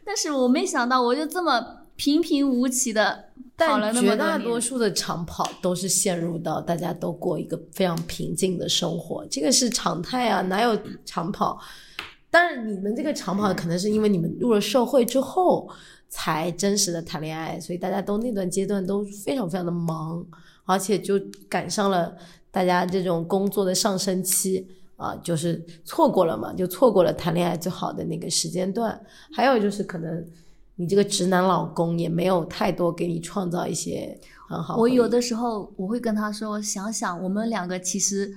[0.03, 1.63] 但是我没想到，我就这么
[1.95, 3.25] 平平无奇的。
[3.57, 11.57] 但绝大多数的长跑都是陷入到大家都过一个非常平静的生活，这个是常态啊，哪有长跑？
[12.29, 15.69] 但是你们这个长跑可能是因为你们入了社会之后
[16.15, 20.25] 才真实的谈恋爱，所以大家都那段阶段都非常非常的忙，
[20.63, 22.15] 而且就赶上了
[22.49, 28.99] 大家这种工作的上升期啊，就是错过了嘛，就错过了谈恋爱最好的那个时间段。
[29.33, 30.25] 还有就是可能。
[30.77, 34.75] 你这个直男老公也没有太多给你创造一些很好。
[34.75, 38.29] 我有的时候我会跟他说：“想想我们两个其实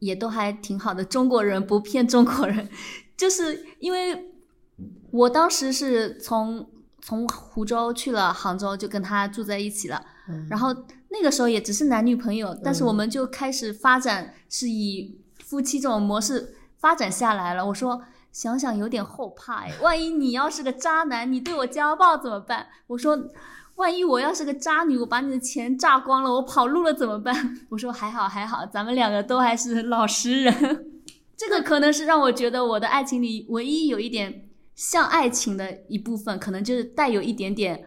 [0.00, 2.68] 也都还挺好的，中国人不骗中国人。
[3.16, 4.32] ”就是因为
[5.12, 6.68] 我当时是从
[7.02, 10.02] 从湖州去了杭州，就跟他住在一起了。
[10.48, 10.74] 然后
[11.10, 17.66] 那个时候也只是男女朋友，但是我们就开始发展，是以夫妻这种模式发展下来了。
[17.66, 18.02] 我说。
[18.32, 22.66] 想想有点后怕哎，万一你要是个渣男，你对我家暴怎么办？
[22.86, 23.28] 我说，
[23.74, 27.34] 万一我要是个渣女，我把你的钱榨光了，我跑路了怎么办？
[27.68, 30.86] 我说还好还好，咱们两个都还是老实人。
[31.36, 34.48] 这个可能是让我觉得我的爱情里唯一有一点
[34.90, 37.84] 像爱情的一部分，可能就是带有一点点。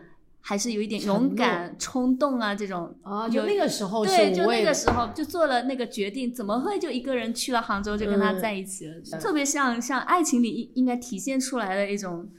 [0.47, 9.01] 还是有一点勇敢、冲动啊，这种啊，就那个时候对，就那个时候就做了那个决定，怎么会就一个人去了杭州就跟他在一起了？
[9.19, 12.29] 特别像像爱情里应应该体现出来的一种，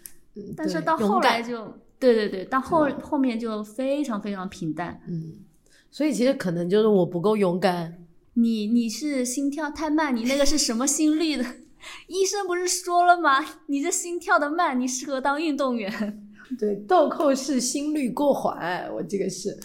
[0.56, 5.00] 但是到后来就对对对，到后后面就非常非常平淡。
[5.08, 5.38] 嗯，
[5.90, 7.98] 所以其实可能就是我不够勇敢。
[8.34, 11.44] 你你是心跳太慢，你那个是什么心率的？
[12.08, 13.44] 医生不是说了吗？
[13.66, 16.22] 你这心跳的慢，你适合当运动员。
[16.58, 19.58] 对，豆蔻是心率过缓，我这个是，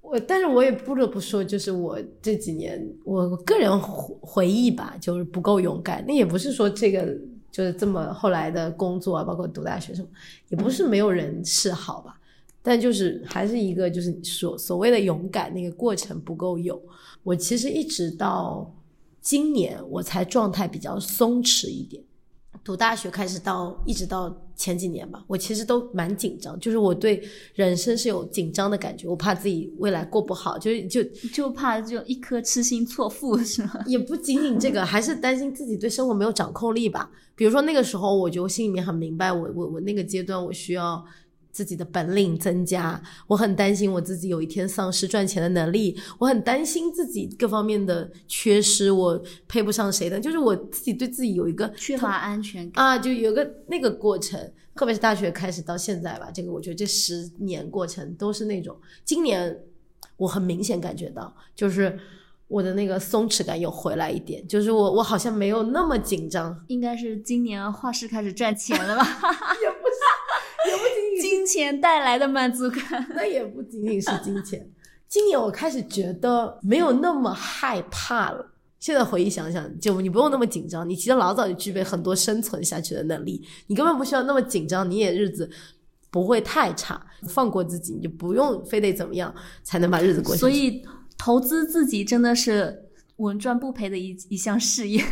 [0.00, 6.04] 我，但是我也不得不说，就是我这几年，我个人回忆吧，就是不够勇敢。
[6.06, 7.04] 那也不是说这个
[7.50, 10.08] 就是这么后来的工作啊，包括读大学什么，
[10.48, 12.16] 也不是没有人示好吧，
[12.62, 16.80] 但就是还是一个就是所所谓的勇敢那个过程不够有。
[17.24, 18.72] 我其实一直到
[19.22, 22.02] 今年我才状态比较松弛一点。
[22.64, 27.20] 读大学开始到一直到前几年吧，我其实都蛮紧张，就是我对
[27.54, 33.80] 人生是有紧张的感觉，我怕自己未来过不好，就就就怕就一颗痴心错付是吗？
[33.86, 37.10] 也不仅仅这个，还是担心自己对生活没有掌控力吧。
[37.34, 41.04] 比如说那个时候，我就心里面很明白，我我我那个阶段我需要。
[41.52, 52.82] 自己的本领增加，我很担心我自己有一天丧失赚钱的能力，我很担心自己各方面的缺失，我配不上谁的，就是我自己对自己有一个缺乏安全感。
[52.84, 54.40] 啊，就有个那个过程，
[54.74, 59.56] 特别是大学开始到现在吧，这个我觉得这十年过程都是那种，今年
[60.16, 61.98] 我很明显感觉到，就是
[62.48, 69.04] 我的那个松弛感又回来一点，就是我我好像没有那么紧张，应该是今年画室开始赚钱了吧？
[69.62, 69.91] 也不是，
[70.70, 71.30] 也不仅仅。
[71.30, 74.70] 金钱带来的满足感，那也不仅仅是金钱。
[75.08, 78.52] 今年我开始觉得没有那么害怕了。
[78.78, 85.48] 现在回忆想想，就你不用那么紧张，你其实老早就具备很多生存下去的能力，你根本不需要那么紧张，你也日子
[86.10, 87.00] 不会太差。
[87.28, 90.40] 放过自己，你就不用非得怎么样才能把日子过下去。
[90.40, 90.82] 所以，
[91.16, 95.04] 投资自己真的是稳赚不赔的一一项事业。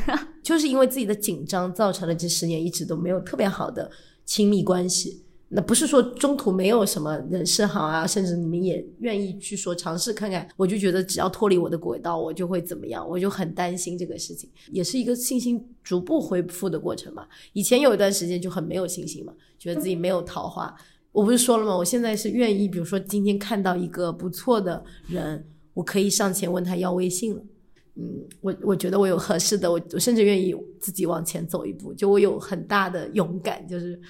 [0.42, 3.88] 就是因为自己的紧张，造成了这十年一直都没有特别好的
[4.24, 5.24] 亲密关系。
[5.52, 17.26] 那不是说中途没有什么人示好啊，甚至你们也愿意去说尝试看看，我就觉得只要脱离我的轨道，我就会怎么样，我就很担心这个事情，也是一个信心逐步恢复的过程嘛。
[17.52, 20.72] 以前有一段时间就很没有信心嘛，觉得自己没有桃花。
[21.10, 21.76] 我不是说了吗？
[21.76, 27.42] 我现在是愿意，比如说今天看到一个不错的人，我可以上前问他要微信了。
[27.96, 34.00] 嗯，我我觉得我有合适的，我我甚至愿意自己往前走一步，就我有很大的勇敢，就是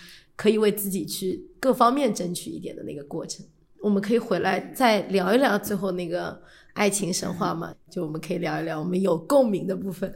[0.40, 3.44] 可以为自己去各方面争取一点的那个过程。
[3.82, 6.40] 我们可以回来再聊一聊最后那个
[6.72, 7.74] 爱情神话嘛？
[7.90, 10.10] 就我们可以聊一聊我们有共鸣的部分，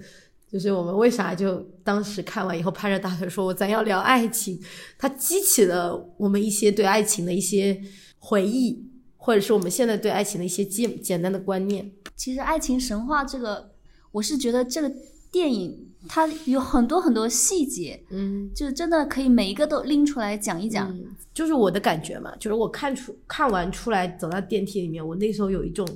[0.50, 4.58] 就是我们为啥就当时看完以后拍着大腿说，咱要聊爱情，
[4.96, 7.78] 它激起了我们一些对爱情的一些
[8.18, 8.82] 回忆，
[9.18, 11.92] 或者是我们现在对爱情的一些简简单的观念。
[12.16, 13.72] 其实《爱情神话》这个，
[14.12, 14.90] 我是觉得这个
[15.30, 20.90] 电影它有很多很多细节，嗯，就真的可以每一个都拎出来讲一讲。
[20.90, 25.86] 嗯，就是我的感觉嘛，就是我看出看完出来走到电梯里面，我那时候有一种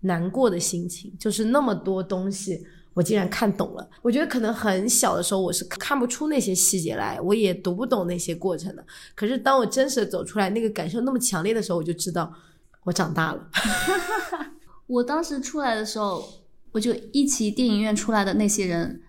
[0.00, 3.88] 难过的心情，就是那么多东西我竟然看懂了。
[4.02, 8.84] 我觉得可能很小的时候我是看不出那些细节来，我也读不懂那些过程的。
[9.14, 12.32] 可是当我真实的走出来，那个感受那么强烈的时候，我就知道
[12.84, 13.50] 我长大了。
[14.88, 16.24] 我当时出来的时候，
[16.72, 19.00] 我就一起电影院出来的那些人，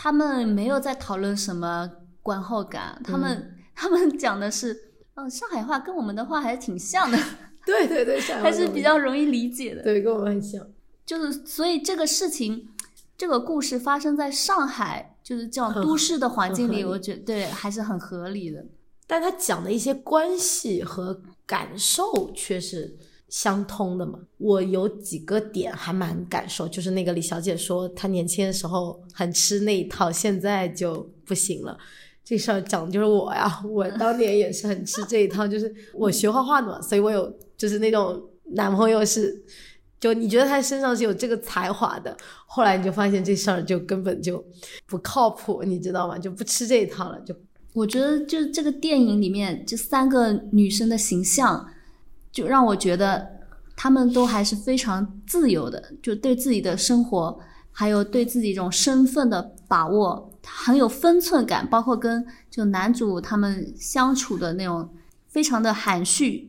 [0.00, 1.90] 他们没有在讨论什么
[2.22, 7.18] 观后感，他们、 他们讲的是，嗯、上海话跟我们的话还是挺像的，
[7.66, 9.82] 对对对， 还是比较容易理解的。
[9.82, 10.64] 对，跟我们很像。
[11.04, 12.68] 就是所以这个事情，
[13.16, 18.64] 这个故事发生在上海，就是这种都市的环境里，我觉得对还是很合理的。
[19.04, 22.96] 但他讲的一些关系和感受却是
[23.28, 24.18] 相通的嘛。
[24.38, 31.76] 我有几个点还蛮感受，就是那个李小姐说她年轻的时候很吃那一套，现在就不行了。
[32.24, 39.34] 这事儿讲的就是我呀，我当年也是很吃这一套， 就是我学画画的嘛，所以我有就是那种男朋友是，
[39.98, 42.14] 就你觉得他身上是有这个才华的，
[42.46, 44.44] 后来你就发现这事儿就根本就
[44.86, 46.18] 不靠谱，你知道吗？
[46.18, 47.34] 就不吃这一套了，就
[47.72, 51.66] 我觉得就是这个电影里面这三个女生的形象，
[52.38, 53.28] 就让我觉得
[53.76, 57.36] 他们都还是非常自由的，就对自己的生活，
[57.72, 64.88] 还有对自己这种身份的把握很有分寸感，包括跟就男主他们相处的那种
[65.26, 66.48] 非常的含蓄，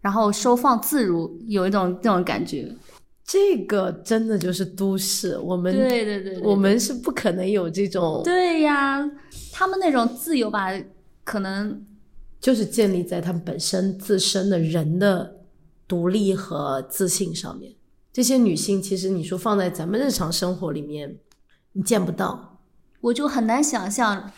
[0.00, 2.74] 然后收放自如，有一种这种感觉。
[3.22, 9.06] 这个真的就是都市，我们对对对对我们是不可能有这种，对呀，
[9.52, 10.72] 他们那种自由吧，
[11.24, 11.84] 可能
[12.46, 15.38] 就是建立在他们本身自身的人的
[15.88, 17.72] 独立和自信上面。
[18.12, 21.16] 这些女性其实你说放在咱们日常生活里面，
[21.72, 22.60] 你见不到。
[23.00, 24.30] 我就很难想象，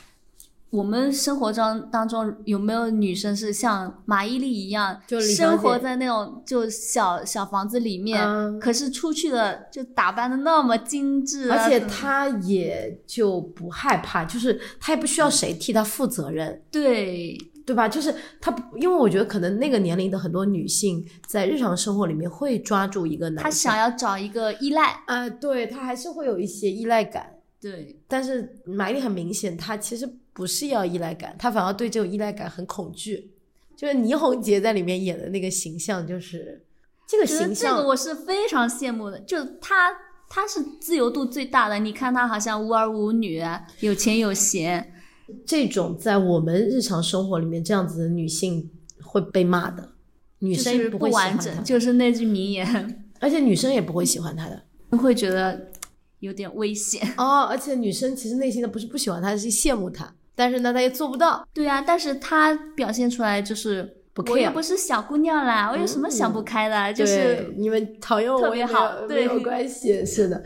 [0.70, 4.98] 我们生活中当中有没有女生是像马伊琍一样，
[5.36, 17.36] 生活在那种就小小房子里面，嗯可是出去了就打扮的那么精致、啊，而且她也就不害怕，就是她也不需要谁替她负责任，对
[17.68, 17.86] 对吧？
[17.86, 27.34] 就是她不，因为我觉得可能那个年龄的很多女性在日常生活里面会抓住一个男性，她想要找一个依赖，啊、对她还是会有一些依赖感。
[27.60, 33.34] 对但是马伊琍很明显，她其实不是要依赖感，她反而对这种依赖感很恐惧。
[33.76, 36.64] 就是倪虹洁在里面演的那个形象，就是
[37.06, 39.90] 这个形象这个我是非常羡慕的，就她
[40.28, 43.40] 她是自由度最大的，你看她好像无儿无女，
[43.80, 44.92] 有钱有闲，
[45.46, 48.70] 这种在我们日常生活里面这样子的女性
[49.02, 49.90] 会被骂的，
[50.38, 53.04] 女生不会喜欢完整，她，就是那句名言。
[53.20, 54.62] 而且女生也不会喜欢他的
[54.96, 55.70] 会觉得
[56.20, 57.02] 有点危险。
[57.16, 57.42] 哦。
[57.42, 61.46] 而且女生其实内心的不是不喜欢她，是羡慕她，但是呢，她也做不到。
[61.52, 66.94] 对啊，但是她表现出来就是不我又 care 不是小姑娘啦，我有什么想不开的？
[66.94, 70.06] 就是你们讨厌我特别也好对没有关系。
[70.06, 70.42] 是的，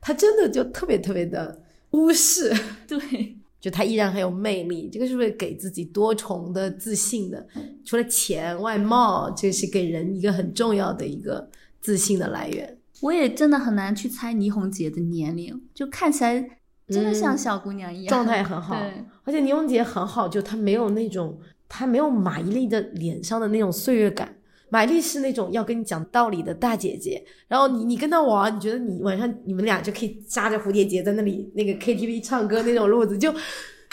[0.00, 2.52] 他真的就特别特别的无视。
[2.88, 7.44] 对就她依然很有魅力，这个是不是给自己多重的自信的？
[7.84, 11.50] 除了钱、外貌，这是给人一个很重要的一个
[11.80, 12.78] 自信的来源。
[13.00, 16.48] 我也真的很难去猜倪虹洁的年龄，就看起来
[16.86, 21.36] 真的像小姑娘一样，状态很好对，而且倪虹洁很好，就她没有那种，
[21.68, 24.35] 她没有马伊琍的脸上的那种岁月感。
[24.68, 33.32] 玛丽是那种要跟你讲道理的大姐姐，然后你你跟她玩，你觉得你晚上你们俩就可以扎着蝴蝶结在那里那个 KTV 唱歌那种路子，就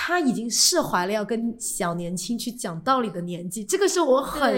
[0.05, 4.53] 她已经释怀了要跟小年轻去讲道理的年纪，这个是我很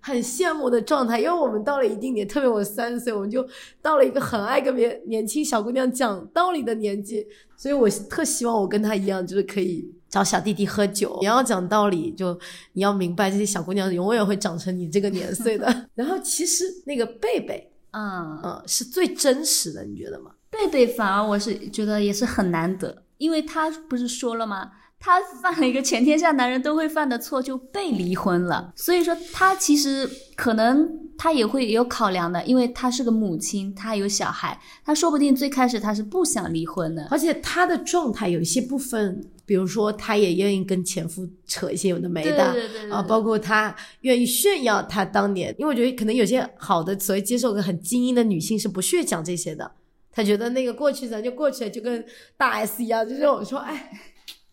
[0.00, 3.44] 很羡慕的状态，因为我们到了一定年，特别我三十岁，我们就
[3.82, 7.26] 到了一个很爱跟别年轻小姑娘讲道理的年纪，
[7.56, 12.38] 所以我特希望我跟他一样，就是可以找小弟弟喝酒，你要讲道理，就
[12.74, 15.66] 你要明白这些小姑娘永远会长成你这个年岁的。
[15.96, 20.30] 然后其实那个贝贝，嗯，嗯，是最真实的，你觉得吗？
[20.50, 24.70] 贝贝反而我是觉得也是很难得，因为他不是说了吗？
[25.04, 28.72] 他犯了一个全天下男人都会犯的错，就被离婚了。
[28.74, 30.88] 所以说他其实可能
[31.18, 37.06] 他也会有考量的，因为她是个母亲，她有小孩，她说不定最开始她是不想离婚的。
[37.10, 49.70] 而且她的状态有一些部分，比如说她也愿意跟前夫扯一些有的没的对对对对啊，包括她愿意炫耀她当年，因为我觉得可能有些好的所谓接受个很精英的女性是不屑讲这些的，
[50.10, 52.02] 她觉得那个过去咱就过去了，就跟
[52.38, 53.90] 大 S 一样，就是我说哎，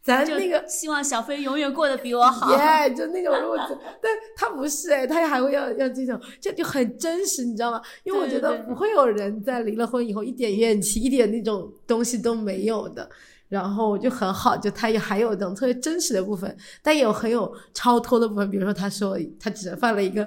[0.04, 2.52] 咱就那个希望小飞永远过得比我好。
[2.58, 7.82] 耶就那种路子，但他不是哎，他还会要要这种，这就很真实，你知道吗？
[8.04, 13.10] 因为我觉得不会有人在离了婚以后一点怨气、一点那种东西都没有的。
[13.48, 18.50] 然后就很好，就他也还有那种特别真实的部分，但也有很有超脱的部分。
[18.50, 20.26] 比如说，他说他只犯了一个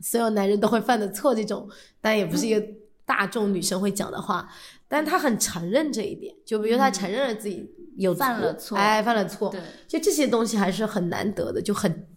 [0.00, 1.68] 所有男人都会犯的错，这种，
[2.00, 2.64] 但也不是一个
[3.04, 4.48] 大众女生会讲的话。
[4.90, 12.08] 但他很承认这一点，就比如他承认了自己有犯了错哎，犯了错，对，就这些东西还是很难得的，就很，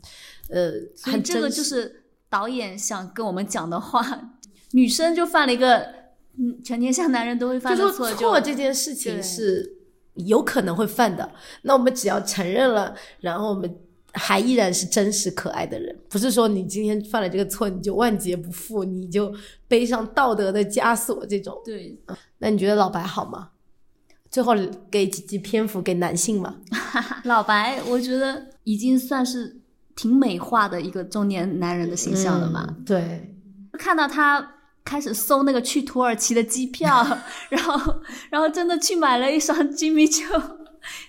[0.50, 0.72] 呃，
[1.04, 4.32] 很这个就是导演想跟我们讲的话。
[4.72, 5.78] 女生就犯了一个，
[6.40, 9.78] 嗯，全天下男人都会犯的错，错这件事情是
[10.16, 13.72] 有可能会犯的，那我们只要承认了，然后我们
[14.14, 19.34] 还依然是真实可爱的人，不是说你今天犯了这个错你就万劫不复，你就
[19.68, 21.60] 背上道德的枷锁这种。
[21.66, 21.98] 对，
[22.38, 23.50] 那你觉得老白好吗？
[24.30, 24.54] 最后
[24.90, 26.56] 给几集篇幅给男性嘛？
[27.26, 29.60] 老白，我觉得已经算是
[29.96, 32.66] 挺美化的一个中年男人的形象了嘛。
[32.68, 33.36] 嗯对，
[33.74, 37.06] 看到他开始搜那个去土耳其的机票，
[37.50, 40.26] 然后然后真的去买了一双金米球，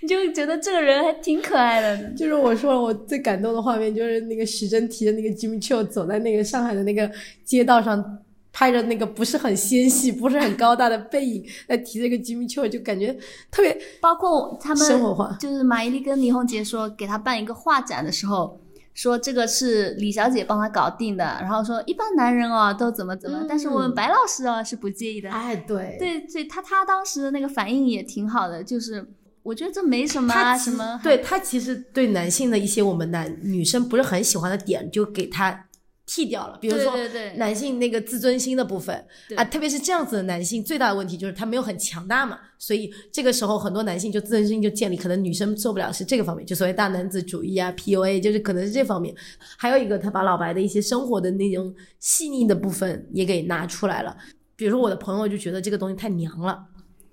[0.00, 1.96] 你就觉得这个人还挺可爱的。
[2.14, 7.10] 就是我说了，我最感动的画面就是那个徐峥提着那个 Jimmy Choo 走在那个上海的那个
[7.44, 8.18] 街道上，
[8.52, 13.16] 拍着那个不是很纤细、不是很高大的背影，在提这个 Jimmy Choo，就感觉
[13.50, 15.36] 特别包括他们生活化。
[15.40, 18.60] 就是马伊琍跟倪虹洁说给他办一个画展的时候，
[18.94, 25.28] 说这个是李小姐帮他搞定的，然后说一般男人哦都怎么怎么，嗯但是我们白老师哦是不介意的。
[25.30, 29.04] 哎，对，对，所以他他当时的那个反应也挺好的，就是
[29.44, 35.66] 我觉得这没什么啊，他什么对他其实对男性的一些我们男女生不是很喜欢的点，就给他
[36.06, 36.58] 剃掉了。
[36.60, 36.94] 比如说
[37.36, 49.14] 男性那个自尊心的部分对啊，特别是这样子的男性，最大的问题就是他没有很强大嘛，所以这个时候很多男性就自尊心就建立，可能女生受不了是这个方面，就所谓大男子主义啊，PUA，就是可能是这方面。
[49.58, 54.16] 还有一个，他把老白的一些生活的那种细腻的部分也给拿出来了。
[54.56, 56.64] 比如说我的朋友就觉得这个东西太娘了。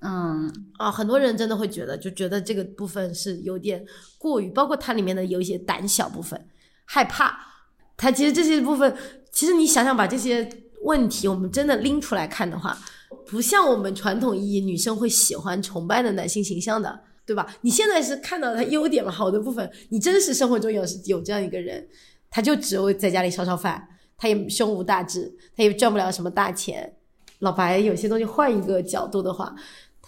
[0.04, 3.86] 嗯，啊，很多人真的会觉得，就觉得这个部分是有点
[4.18, 6.48] 过于，包括它里面的有一些胆小部分，
[6.86, 7.38] 害怕。
[7.96, 8.96] 它其实这些部分，
[9.32, 10.50] 其实你想想把这些
[10.82, 12.76] 问题，我们真的拎出来看的话，
[13.28, 17.56] 不像我们传统意义女生会喜欢崇拜的男性形象的，对吧？
[17.62, 21.88] 你现在是看到他优点了，好的部分，你真实生活中有有这样一个人，
[22.32, 23.88] 他就只会在家里烧烧饭，
[24.18, 26.92] 他也胸无大志，他也赚不了什么大钱。
[27.40, 29.56] 老白有些东西换一个角度的话，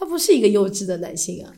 [0.04, 1.54] 他不是一个优质的男性啊。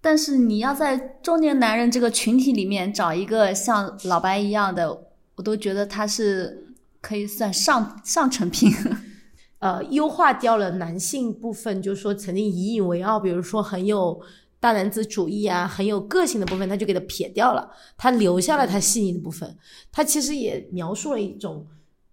[0.00, 4.90] 但是你要在中年男人这个群体里面找一个像老白一样的，
[5.34, 6.66] 我都觉得他是
[7.02, 8.72] 可以算上上成品。
[9.60, 14.20] 呃，优化掉了男性部分，就是说曾经引以为傲，比如说很有
[14.60, 19.56] 大男子主义啊，很有个性的部分，他就给他撇掉了，他留下了他细腻的部分。
[19.90, 21.66] 他其实也描述了一种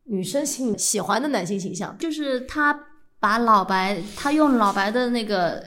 [0.05, 1.97] 女生性喜欢的男性形象。
[1.97, 2.73] 就是他
[3.21, 5.63] 把老白，他用老白的那个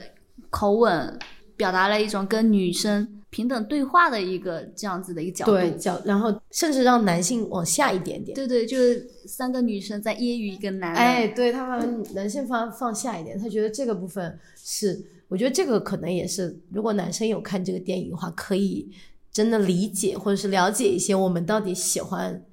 [0.49, 1.17] 口吻，
[1.55, 5.53] 表达了一种跟女生平等对话的一个这样子的一个角度。
[5.53, 8.35] 对，角，然后甚至让男性往下一点点。
[8.35, 11.01] 对对，就是三个女生在揶揄一个男人。
[11.01, 18.91] 哎，对他把男性放放下一点，他觉得这个部分是，我觉得这个可能也是，如果男生有看这个电影的话，可以
[19.31, 22.43] 真的理解或者是了解一些我们到底喜欢，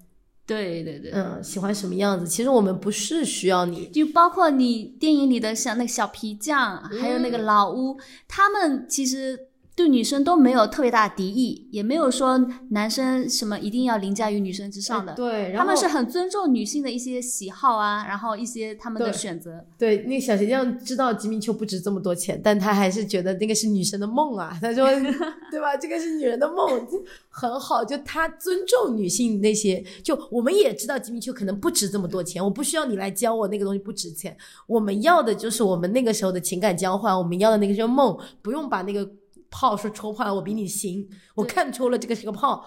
[0.46, 2.26] 对对对，嗯，喜欢什么样子。
[2.26, 9.38] 其实我们不是需要你，就包括你电影里的像那个小皮匠，还有那个老屋，他们其实
[9.74, 12.38] 对女生都没有特别大的敌意，也没有说
[12.70, 15.12] 男生什么一定要凌驾于女生之上的。
[15.12, 19.64] 哎对，然后他们是很尊重女性的一些喜好啊，然后一些他们的选择。
[19.78, 24.56] 对那个小鞋匠知道吉米丘不值这么多钱，但他还是觉得那个是女生的梦啊。
[24.60, 24.86] 他说，
[25.50, 25.74] 对吧？
[25.76, 26.86] 这个是女人的梦，
[27.30, 27.82] 很好。
[27.82, 34.36] 就他尊重女性那些，就我们也知道吉米丘可能不值这么多钱，我不需要你来教我那个东西不值钱。
[34.66, 39.08] 我们要的就是我们那个时候的情感交换，我们要的那个就是梦，不用把那个
[39.52, 42.64] 炮是戳破了，我比你行，我看出了这个是个炮。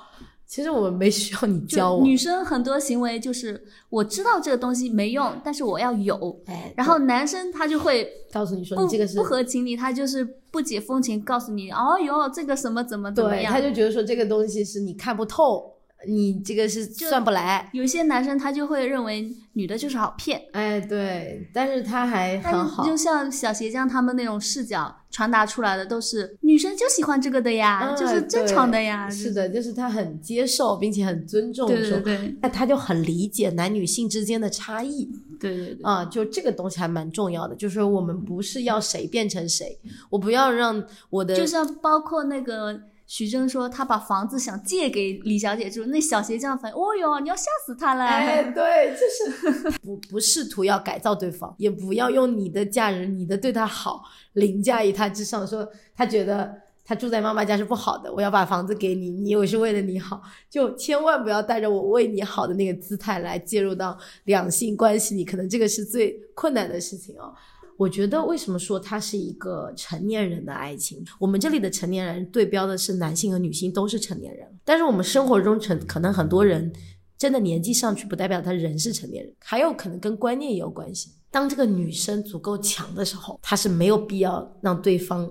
[0.48, 2.04] 其实我们没需要你教我。
[2.04, 3.60] 女生很多行为就是
[3.90, 6.40] 我知道这个东西没用，但是我要有。
[6.46, 13.52] 哎，然后男生他就会告诉你说不你这个是不合情理，他就是不解风情，告诉你哦哟这个什么怎么怎么对，样。
[13.52, 15.75] 他就觉得说这个东西是你看不透，
[16.08, 17.70] 你这个是算不来。
[17.74, 29.10] 有些男生他就会认为女的就是好骗，哎，对，但是他还很好，就像小鞋匠他们那种视角传达出来的都是女生就喜欢这个的呀，嗯就是正常的呀。
[29.10, 39.80] 是的，就是他很接受并且很尊重对对，对那他就很理解男女性之间的差异对对对，啊，就这个东西还蛮重要的，就是我们不是要谁变成谁，
[40.10, 48.04] 我不要让我的就像包括那个徐峥说他把房子想借给李小姐住，那小鞋匠反应，哦哟，你要吓死他了。
[48.04, 54.02] 哎， 对，就是 不不试图要改造对方，也不要用你的嫁人、你的对他好
[54.34, 56.52] 凌驾于他之上，说他觉得
[56.84, 67.34] 他住在妈妈家是不好的，我要把房子给你，你以为是为了你好，就千万不要带着我为你好的那个姿态来介入到两性关系里，可能这个是最困难的事情哦。
[67.78, 71.04] 我觉得为什么说它是一个成年人的爱情？
[71.20, 76.72] 我们这里的成年人对标的是男性和女性都是成年人，但是我们生活中成可能很多人
[77.18, 81.12] 真的年纪上去，不代表他人是成年人，还有可能跟观念也有关系。
[81.30, 85.30] 当这个女生足够强的时候，她是没有必要让对方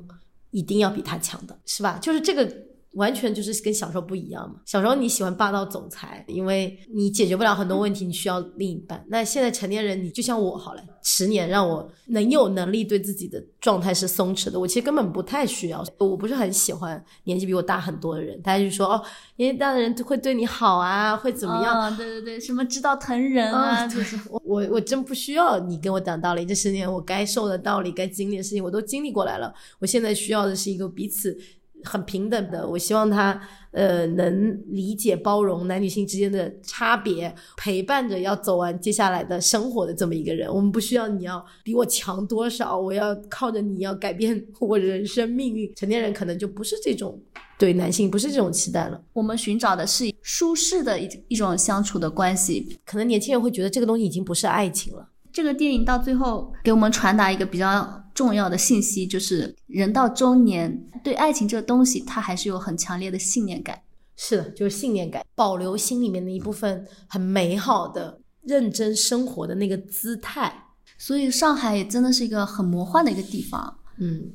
[0.51, 1.99] 一定要比她强的，是吧？
[2.03, 2.47] 就是这个
[2.95, 4.57] 完全就是跟小时候不一样嘛。
[4.65, 9.05] 小时候你喜欢霸道总裁，因为你解决不了很多问题，你需要另一半。
[9.09, 15.85] 那现在成年人，你就像我好了，十年让我能有能力对自己的状态是松弛的，我其实根本不太需要。
[15.99, 19.03] 我不是很喜欢年纪比我大很多的人，大家就说哦，
[19.37, 21.81] 年纪大的人会对你好啊，会怎么样？
[21.81, 29.53] 啊对对对，什么知道疼人啊， 啊就是我我我真不需要你跟我讲道理，这十年我该受的道理、该经历的事情我都经历过来了。
[29.79, 31.37] 我现在需要的是一个彼此
[31.85, 33.41] 很平等的，我希望他
[33.73, 40.53] 呃能理解包容男女性之间的差别，陪伴着要走完接下来的生活的这么一个人。
[40.53, 45.73] 我们不需要你要比我强多少，我要靠着你要改变我人生命运。
[45.75, 47.21] 成年人可能就不是这种
[47.59, 49.01] 对男性不是这种期待了。
[49.13, 52.79] 我们寻找的是舒适的一一种相处的关系。
[52.85, 55.09] 可能年轻人会觉得这个东西已经不是爱情了。
[55.33, 63.83] 这个电影到最后给我们传达一个比较重要的信息，就是人到中年，对爱情这个东西，他还是有很强烈的信念感。
[64.17, 73.79] 是的，就是信念感，保留心里面的一部分很美好的、认真生活的那个姿态，所以上海也真的是一个很魔幻的一个地方。
[73.99, 74.33] 嗯，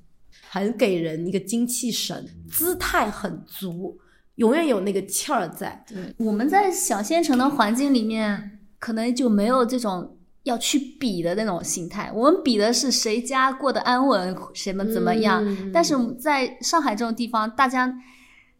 [0.50, 3.98] 很给人一个精气神，姿态很足，
[4.36, 5.82] 永远有那个气儿在。
[5.88, 12.12] 对，我们在小县城的环境里面，可能就没有这种要去比的那种心态。
[12.14, 15.44] 我们比的是谁家过得安稳，谁们怎么样。
[15.46, 17.94] 嗯但是在上海这种地方，大家，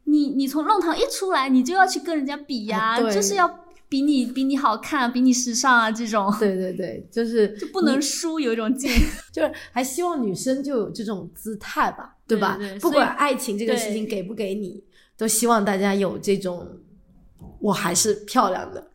[0.04, 3.50] 你你从弄堂一出来，你就要去跟人家比呀，就是要
[3.88, 8.92] 比你比你好看，比你时尚啊，这种对对对，就是就不能输，有一种劲。
[9.34, 12.56] 就是还希望女生就有这种姿态吧，对吧？
[12.60, 14.84] 对对不管爱情这个事情给不给你，
[15.18, 16.68] 都希望大家有这种
[17.60, 18.89] 我还是漂亮的，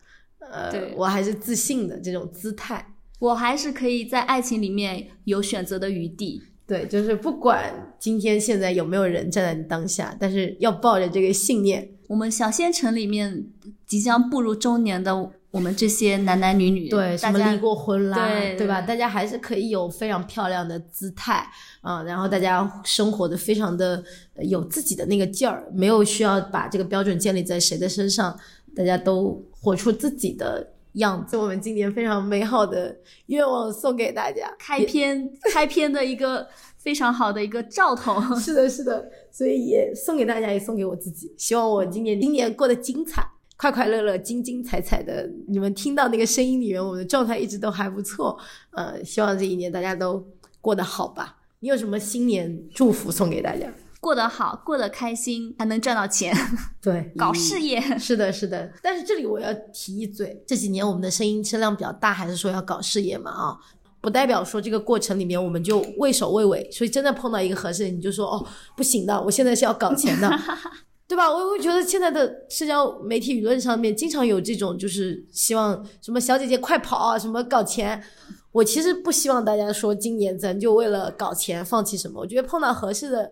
[0.51, 2.93] 呃对，我还是自信的这种姿态。
[3.19, 6.41] 我还是可以在爱情里面有选择的余地。
[6.67, 13.45] 对，就是不管今天现在有没有人站在你当下，但是要抱着这个信念，我们小县城里面
[13.85, 18.81] 即将步入中年的我们这些男男女女，对，什大家么离过婚啦，对对吧？
[18.81, 21.47] 大家还是可以有非常漂亮的姿态
[21.81, 28.35] 啊、然后大家生活的非常的呃有自己的那个劲儿，没有需要把这个标准建立在谁的身上，
[28.75, 31.35] 大家都活出自己的样子。
[31.35, 32.95] 我们今年非常美好的
[33.25, 36.47] 愿望送给大家，开篇 开篇的一个
[36.77, 38.21] 非常好的一个兆头。
[38.37, 41.33] 是的，是的，所以也送给大家，也送给我自己。
[41.35, 45.27] 希望我今年今年过得精彩，快快乐乐、精精彩彩的。
[45.47, 48.37] 你们听到那个声音里面，我的状态一直都还不错。
[48.69, 50.23] 呃，希望这一年大家都
[50.61, 51.37] 过得好吧。
[51.61, 53.67] 你有什么新年祝福送给大家？
[54.05, 56.31] 过得好，过得开心，还能赚到钱，
[56.79, 57.81] 对，搞事业。
[57.97, 58.71] 是的，是的。
[58.83, 63.31] 但是这里我要提一嘴，这几年我们的声音声量比较大，还是说要搞事业嘛？
[63.31, 63.57] 啊，
[64.01, 68.45] 不代表说这个过程里面我们就畏首畏尾，所以真的碰到一个合适的，你就说哦，
[68.77, 70.29] 不行的，我现在是要搞钱的。
[71.07, 71.27] 对吧？
[71.27, 78.03] 我会觉得现在的社交媒体舆论上面经常有这种，就是希望什么小姐姐快跑啊，什么搞钱。
[78.51, 82.21] 我其实不希望大家说今年咱就为了搞钱放弃什么。
[82.21, 83.29] 我觉得碰到合适的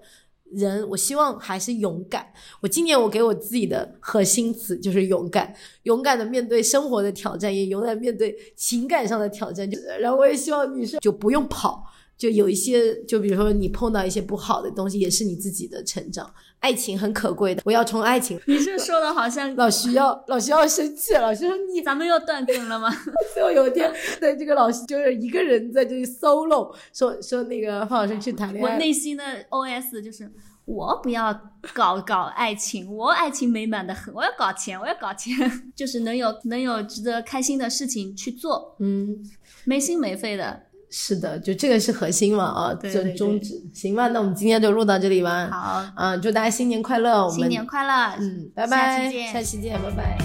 [0.56, 2.26] 人，我希望还是勇敢。
[2.62, 9.70] 我今年我给我自己的核心词就是勇敢，勇敢的面对生活的挑战，也勇敢面对情感上的挑战。
[9.70, 11.84] 就然后我也希望女生就不用跑。
[12.24, 16.34] 就有一些，就比如说你碰到一些不好的东西，也是你自己的成长。
[16.60, 18.40] 爱情很可贵的，我要从爱情。
[18.48, 21.82] 你这说的好像老徐要老徐要生气了，老徐说你。
[21.82, 22.90] 咱们又断更了吗？
[23.36, 28.72] 最后有一天，对这个老徐就是一个人在这里 solo，说说那个方老师去谈恋爱。
[28.72, 30.32] 我内心的 OS 就是，
[30.64, 31.38] 我不要
[31.74, 35.36] 搞搞爱情，我爱情美满的很，我要搞钱，我要搞钱，
[35.76, 39.18] 就是能有能有值得开心的事情去做，嗯，
[39.66, 40.64] 没心没肺的。
[40.96, 43.60] 是的，就这个是核心嘛啊，就宗旨。
[43.74, 45.50] 行吧，那我们今天就录到这里吧。
[45.52, 47.26] 好，嗯，祝大家新年快乐！
[47.26, 50.20] 我们新年快乐，嗯，拜下拜，期见下期见，拜拜。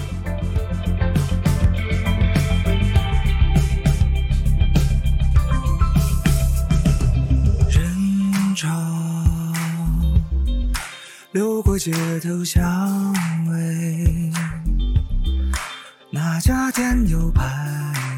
[7.67, 8.69] 人潮
[11.31, 11.91] 流过街
[12.21, 12.61] 头巷
[13.51, 14.31] 尾，
[16.11, 17.41] 哪家店有排
[17.95, 18.08] 队？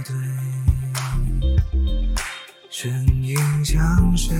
[2.82, 4.34] 声音像谁？